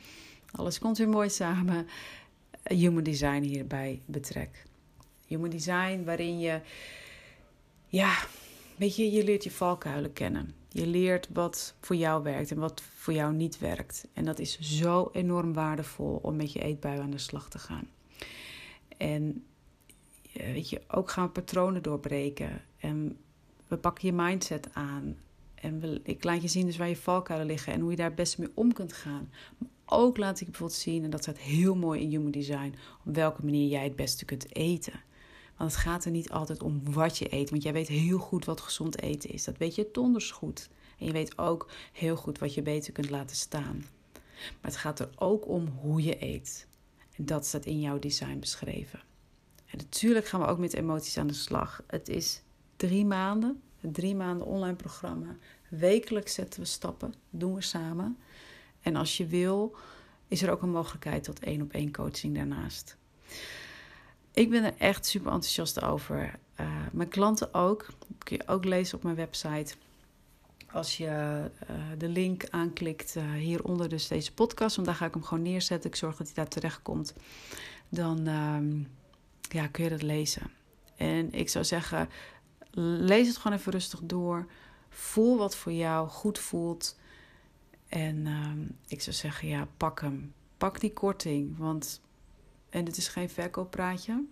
alles 0.50 0.78
komt 0.78 0.98
weer 0.98 1.08
mooi 1.08 1.30
samen, 1.30 1.86
human 2.62 3.02
design 3.02 3.42
hierbij 3.42 4.02
betrek. 4.06 4.64
Human 5.26 5.50
design 5.50 6.04
waarin 6.04 6.38
je, 6.38 6.60
ja, 7.86 8.18
weet 8.76 8.96
je, 8.96 9.10
je 9.10 9.24
leert 9.24 9.44
je 9.44 9.50
valkuilen 9.50 10.12
kennen. 10.12 10.54
Je 10.72 10.86
leert 10.86 11.28
wat 11.32 11.74
voor 11.80 11.96
jou 11.96 12.22
werkt 12.22 12.50
en 12.50 12.58
wat 12.58 12.82
voor 12.94 13.12
jou 13.12 13.34
niet 13.34 13.58
werkt. 13.58 14.08
En 14.12 14.24
dat 14.24 14.38
is 14.38 14.60
zo 14.60 15.10
enorm 15.12 15.52
waardevol 15.52 16.18
om 16.22 16.36
met 16.36 16.52
je 16.52 16.62
eetbui 16.62 17.00
aan 17.00 17.10
de 17.10 17.18
slag 17.18 17.48
te 17.48 17.58
gaan. 17.58 17.88
En 18.96 19.44
weet 20.32 20.70
je, 20.70 20.80
ook 20.88 21.10
gaan 21.10 21.32
patronen 21.32 21.82
doorbreken. 21.82 22.62
En 22.78 23.16
we 23.68 23.76
pakken 23.76 24.06
je 24.06 24.14
mindset 24.14 24.68
aan. 24.72 25.16
En 25.54 26.00
ik 26.02 26.24
laat 26.24 26.42
je 26.42 26.48
zien 26.48 26.66
dus 26.66 26.76
waar 26.76 26.88
je 26.88 26.96
valkuilen 26.96 27.46
liggen 27.46 27.72
en 27.72 27.80
hoe 27.80 27.90
je 27.90 27.96
daar 27.96 28.14
best 28.14 28.38
mee 28.38 28.50
om 28.54 28.72
kunt 28.72 28.92
gaan. 28.92 29.30
Maar 29.58 29.68
ook 29.86 30.16
laat 30.16 30.40
ik 30.40 30.46
bijvoorbeeld 30.46 30.78
zien, 30.78 31.04
en 31.04 31.10
dat 31.10 31.22
staat 31.22 31.38
heel 31.38 31.74
mooi 31.74 32.00
in 32.00 32.08
Human 32.10 32.30
Design, 32.30 32.74
op 33.06 33.14
welke 33.14 33.44
manier 33.44 33.68
jij 33.68 33.84
het 33.84 33.96
beste 33.96 34.24
kunt 34.24 34.56
eten. 34.56 35.00
Want 35.60 35.72
het 35.72 35.80
gaat 35.80 36.04
er 36.04 36.10
niet 36.10 36.30
altijd 36.30 36.62
om 36.62 36.92
wat 36.92 37.18
je 37.18 37.34
eet. 37.34 37.50
Want 37.50 37.62
jij 37.62 37.72
weet 37.72 37.88
heel 37.88 38.18
goed 38.18 38.44
wat 38.44 38.60
gezond 38.60 39.00
eten 39.00 39.30
is. 39.30 39.44
Dat 39.44 39.58
weet 39.58 39.74
je 39.74 39.88
donders 39.92 40.30
goed. 40.30 40.68
En 40.98 41.06
je 41.06 41.12
weet 41.12 41.38
ook 41.38 41.70
heel 41.92 42.16
goed 42.16 42.38
wat 42.38 42.54
je 42.54 42.62
beter 42.62 42.92
kunt 42.92 43.10
laten 43.10 43.36
staan. 43.36 43.84
Maar 44.34 44.70
het 44.70 44.76
gaat 44.76 44.98
er 44.98 45.10
ook 45.16 45.48
om 45.48 45.66
hoe 45.66 46.02
je 46.02 46.24
eet. 46.24 46.66
En 47.16 47.26
dat 47.26 47.46
staat 47.46 47.66
in 47.66 47.80
jouw 47.80 47.98
design 47.98 48.38
beschreven. 48.38 49.00
En 49.66 49.78
natuurlijk 49.78 50.26
gaan 50.26 50.40
we 50.40 50.46
ook 50.46 50.58
met 50.58 50.74
emoties 50.74 51.18
aan 51.18 51.26
de 51.26 51.32
slag. 51.32 51.82
Het 51.86 52.08
is 52.08 52.42
drie 52.76 53.04
maanden 53.04 53.62
een 53.80 53.92
drie 53.92 54.14
maanden 54.14 54.46
online 54.46 54.76
programma. 54.76 55.36
Wekelijks 55.68 56.34
zetten 56.34 56.60
we 56.60 56.66
stappen, 56.66 57.14
doen 57.30 57.54
we 57.54 57.60
samen. 57.60 58.18
En 58.80 58.96
als 58.96 59.16
je 59.16 59.26
wil, 59.26 59.76
is 60.28 60.42
er 60.42 60.50
ook 60.50 60.62
een 60.62 60.70
mogelijkheid 60.70 61.24
tot 61.24 61.40
één 61.40 61.62
op 61.62 61.72
één 61.72 61.92
coaching 61.92 62.34
daarnaast. 62.34 62.96
Ik 64.32 64.50
ben 64.50 64.64
er 64.64 64.74
echt 64.78 65.06
super 65.06 65.32
enthousiast 65.32 65.82
over. 65.82 66.38
Uh, 66.60 66.66
mijn 66.92 67.08
klanten 67.08 67.54
ook. 67.54 67.86
Dat 67.86 68.18
kun 68.18 68.36
je 68.36 68.48
ook 68.48 68.64
lezen 68.64 68.96
op 68.96 69.02
mijn 69.02 69.16
website. 69.16 69.74
Als 70.72 70.96
je 70.96 71.06
uh, 71.70 71.76
de 71.98 72.08
link 72.08 72.48
aanklikt 72.50 73.16
uh, 73.16 73.32
hieronder, 73.32 73.88
dus 73.88 74.08
deze 74.08 74.32
podcast, 74.32 74.76
want 74.76 74.88
ga 74.88 75.06
ik 75.06 75.14
hem 75.14 75.22
gewoon 75.22 75.42
neerzetten. 75.42 75.90
Ik 75.90 75.96
zorg 75.96 76.16
dat 76.16 76.26
hij 76.26 76.34
daar 76.34 76.48
terecht 76.48 76.82
komt. 76.82 77.14
Dan 77.88 78.26
ehm, 78.26 78.78
ja, 79.40 79.66
kun 79.66 79.84
je 79.84 79.90
dat 79.90 80.02
lezen. 80.02 80.50
En 80.96 81.32
ik 81.32 81.48
zou 81.48 81.64
zeggen, 81.64 82.08
lees 83.00 83.28
het 83.28 83.36
gewoon 83.36 83.58
even 83.58 83.72
rustig 83.72 84.00
door. 84.02 84.46
Voel 84.88 85.38
wat 85.38 85.56
voor 85.56 85.72
jou 85.72 86.08
goed 86.08 86.38
voelt. 86.38 86.98
En 87.88 88.16
uh, 88.26 88.50
ik 88.86 89.02
zou 89.02 89.16
zeggen, 89.16 89.48
ja, 89.48 89.68
pak 89.76 90.00
hem. 90.00 90.32
Pak 90.56 90.80
die 90.80 90.92
korting. 90.92 91.58
Want, 91.58 92.00
en 92.70 92.84
het 92.84 92.96
is 92.96 93.08
geen 93.08 93.30
verkooppraatje. 93.30 94.24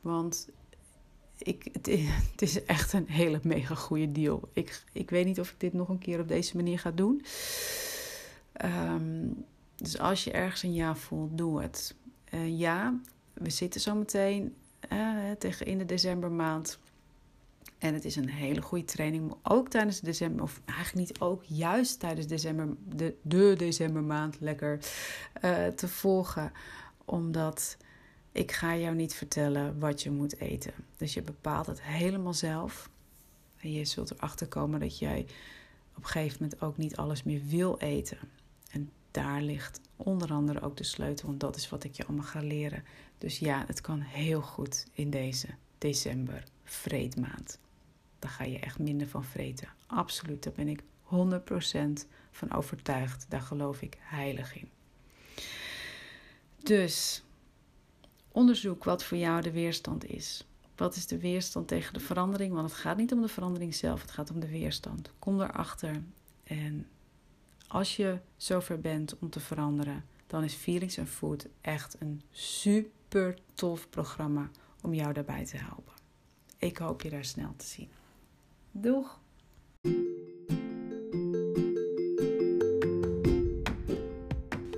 Want 0.00 0.48
ik, 1.38 1.68
het, 2.30 2.42
is, 2.42 2.64
echt 2.64 2.92
een 2.92 3.08
hele 3.08 3.40
mega 3.42 3.74
goede 3.74 4.12
deal. 4.12 4.48
Ik, 4.52 4.84
ik 4.92 5.10
weet 5.10 5.26
niet 5.26 5.40
of 5.40 5.50
ik 5.50 5.60
dit 5.60 5.72
nog 5.72 5.88
een 5.88 5.98
keer 5.98 6.20
op 6.20 6.28
deze 6.28 6.56
manier 6.56 6.78
ga 6.78 6.90
doen. 6.90 7.24
Um, 8.64 9.44
dus 9.76 9.98
als 9.98 10.24
je 10.24 10.30
ergens 10.30 10.62
een 10.62 10.74
ja 10.74 10.96
voelt, 10.96 11.38
doe 11.38 11.62
het. 11.62 11.94
Uh, 12.34 12.58
ja, 12.58 13.00
we 13.32 13.50
zitten 13.50 13.80
zo 13.80 13.94
meteen 13.94 14.54
uh, 14.92 15.30
tegen 15.38 15.66
in 15.66 15.78
de 15.78 15.84
decembermaand. 15.84 16.78
En 17.78 17.94
het 17.94 18.04
is 18.04 18.16
een 18.16 18.28
hele 18.28 18.62
goede 18.62 18.84
training, 18.84 19.34
ook 19.42 19.68
tijdens 19.68 20.00
december, 20.00 20.42
of 20.42 20.60
eigenlijk 20.64 21.08
niet 21.08 21.20
ook, 21.20 21.44
juist 21.44 22.00
tijdens 22.00 22.26
december, 22.26 22.68
de, 22.94 23.14
de 23.22 23.54
decembermaand 23.56 24.40
lekker 24.40 24.78
uh, 25.44 25.66
te 25.66 25.88
volgen. 25.88 26.52
Omdat 27.08 27.76
ik 28.32 28.52
ga 28.52 28.76
jou 28.76 28.94
niet 28.94 29.14
vertellen 29.14 29.78
wat 29.78 30.02
je 30.02 30.10
moet 30.10 30.38
eten. 30.40 30.72
Dus 30.96 31.14
je 31.14 31.22
bepaalt 31.22 31.66
het 31.66 31.82
helemaal 31.82 32.34
zelf. 32.34 32.90
En 33.56 33.72
je 33.72 33.84
zult 33.84 34.10
erachter 34.10 34.46
komen 34.46 34.80
dat 34.80 34.98
jij 34.98 35.26
op 35.96 36.04
een 36.04 36.10
gegeven 36.10 36.36
moment 36.40 36.62
ook 36.62 36.76
niet 36.76 36.96
alles 36.96 37.22
meer 37.22 37.40
wil 37.44 37.78
eten. 37.78 38.18
En 38.70 38.90
daar 39.10 39.42
ligt 39.42 39.80
onder 39.96 40.32
andere 40.32 40.60
ook 40.60 40.76
de 40.76 40.84
sleutel, 40.84 41.26
want 41.26 41.40
dat 41.40 41.56
is 41.56 41.68
wat 41.68 41.84
ik 41.84 41.94
je 41.94 42.06
allemaal 42.06 42.24
ga 42.24 42.40
leren. 42.40 42.84
Dus 43.18 43.38
ja, 43.38 43.64
het 43.66 43.80
kan 43.80 44.00
heel 44.00 44.40
goed 44.40 44.86
in 44.92 45.10
deze 45.10 45.48
december 45.78 46.44
vreedmaand. 46.64 47.58
Daar 48.18 48.30
ga 48.30 48.44
je 48.44 48.58
echt 48.58 48.78
minder 48.78 49.08
van 49.08 49.24
vreten. 49.24 49.68
Absoluut, 49.86 50.42
daar 50.42 50.52
ben 50.52 50.68
ik 50.68 50.82
100% 50.82 52.06
van 52.30 52.52
overtuigd. 52.52 53.26
Daar 53.28 53.40
geloof 53.40 53.82
ik 53.82 53.96
heilig 54.00 54.56
in. 54.60 54.70
Dus 56.62 57.22
onderzoek 58.28 58.84
wat 58.84 59.04
voor 59.04 59.18
jou 59.18 59.42
de 59.42 59.52
weerstand 59.52 60.04
is. 60.04 60.46
Wat 60.76 60.96
is 60.96 61.06
de 61.06 61.18
weerstand 61.18 61.68
tegen 61.68 61.94
de 61.94 62.00
verandering? 62.00 62.54
Want 62.54 62.70
het 62.70 62.78
gaat 62.78 62.96
niet 62.96 63.12
om 63.12 63.20
de 63.20 63.28
verandering 63.28 63.74
zelf, 63.74 64.00
het 64.00 64.10
gaat 64.10 64.30
om 64.30 64.40
de 64.40 64.48
weerstand. 64.48 65.10
Kom 65.18 65.40
erachter. 65.40 66.02
En 66.44 66.86
als 67.68 67.96
je 67.96 68.18
zover 68.36 68.80
bent 68.80 69.18
om 69.18 69.30
te 69.30 69.40
veranderen, 69.40 70.04
dan 70.26 70.44
is 70.44 70.54
Feelings 70.54 70.98
and 70.98 71.08
Food 71.08 71.46
echt 71.60 71.96
een 72.00 72.22
super 72.30 73.38
tof 73.54 73.88
programma 73.90 74.50
om 74.82 74.94
jou 74.94 75.12
daarbij 75.12 75.44
te 75.44 75.56
helpen. 75.56 75.94
Ik 76.58 76.76
hoop 76.76 77.02
je 77.02 77.10
daar 77.10 77.24
snel 77.24 77.54
te 77.56 77.66
zien. 77.66 77.88
Doeg! 78.70 79.20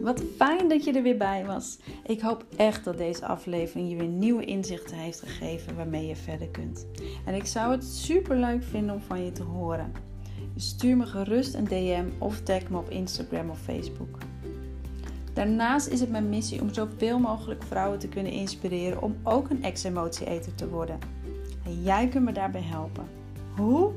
Wat 0.00 0.22
fijn 0.36 0.68
dat 0.68 0.84
je 0.84 0.92
er 0.92 1.02
weer 1.02 1.16
bij 1.16 1.44
was. 1.46 1.78
Ik 2.06 2.20
hoop 2.20 2.44
echt 2.56 2.84
dat 2.84 2.98
deze 2.98 3.26
aflevering 3.26 3.90
je 3.90 3.96
weer 3.96 4.08
nieuwe 4.08 4.44
inzichten 4.44 4.96
heeft 4.96 5.20
gegeven 5.20 5.76
waarmee 5.76 6.06
je 6.06 6.16
verder 6.16 6.48
kunt. 6.48 6.86
En 7.24 7.34
ik 7.34 7.46
zou 7.46 7.72
het 7.72 7.84
super 7.84 8.36
leuk 8.36 8.62
vinden 8.62 8.94
om 8.94 9.00
van 9.00 9.24
je 9.24 9.32
te 9.32 9.42
horen. 9.42 9.92
stuur 10.56 10.96
me 10.96 11.06
gerust 11.06 11.54
een 11.54 11.64
DM 11.64 12.04
of 12.18 12.40
tag 12.40 12.68
me 12.68 12.78
op 12.78 12.90
Instagram 12.90 13.50
of 13.50 13.60
Facebook. 13.60 14.18
Daarnaast 15.32 15.86
is 15.86 16.00
het 16.00 16.10
mijn 16.10 16.28
missie 16.28 16.60
om 16.60 16.74
zoveel 16.74 17.18
mogelijk 17.18 17.62
vrouwen 17.62 17.98
te 17.98 18.08
kunnen 18.08 18.32
inspireren 18.32 19.02
om 19.02 19.16
ook 19.22 19.50
een 19.50 19.62
ex-emotie-eter 19.62 20.54
te 20.54 20.68
worden. 20.68 20.98
En 21.64 21.82
jij 21.82 22.08
kunt 22.08 22.24
me 22.24 22.32
daarbij 22.32 22.62
helpen. 22.62 23.04
Hoe? 23.56 23.92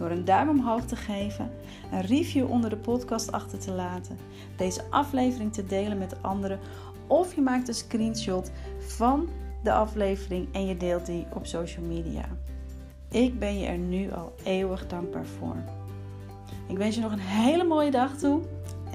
Door 0.00 0.10
een 0.10 0.24
duim 0.24 0.48
omhoog 0.48 0.84
te 0.84 0.96
geven, 0.96 1.50
een 1.92 2.00
review 2.00 2.50
onder 2.50 2.70
de 2.70 2.76
podcast 2.76 3.32
achter 3.32 3.58
te 3.58 3.72
laten, 3.72 4.18
deze 4.56 4.82
aflevering 4.90 5.52
te 5.52 5.66
delen 5.66 5.98
met 5.98 6.22
anderen 6.22 6.58
of 7.06 7.34
je 7.34 7.40
maakt 7.40 7.68
een 7.68 7.74
screenshot 7.74 8.50
van 8.78 9.28
de 9.62 9.72
aflevering 9.72 10.48
en 10.52 10.66
je 10.66 10.76
deelt 10.76 11.06
die 11.06 11.26
op 11.34 11.46
social 11.46 11.84
media. 11.84 12.24
Ik 13.08 13.38
ben 13.38 13.58
je 13.58 13.66
er 13.66 13.78
nu 13.78 14.12
al 14.12 14.34
eeuwig 14.44 14.86
dankbaar 14.86 15.26
voor. 15.26 15.56
Ik 16.68 16.76
wens 16.76 16.94
je 16.94 17.00
nog 17.00 17.12
een 17.12 17.18
hele 17.18 17.64
mooie 17.64 17.90
dag 17.90 18.16
toe 18.16 18.40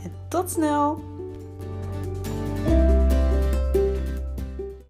en 0.04 0.12
tot 0.28 0.50
snel! 0.50 1.15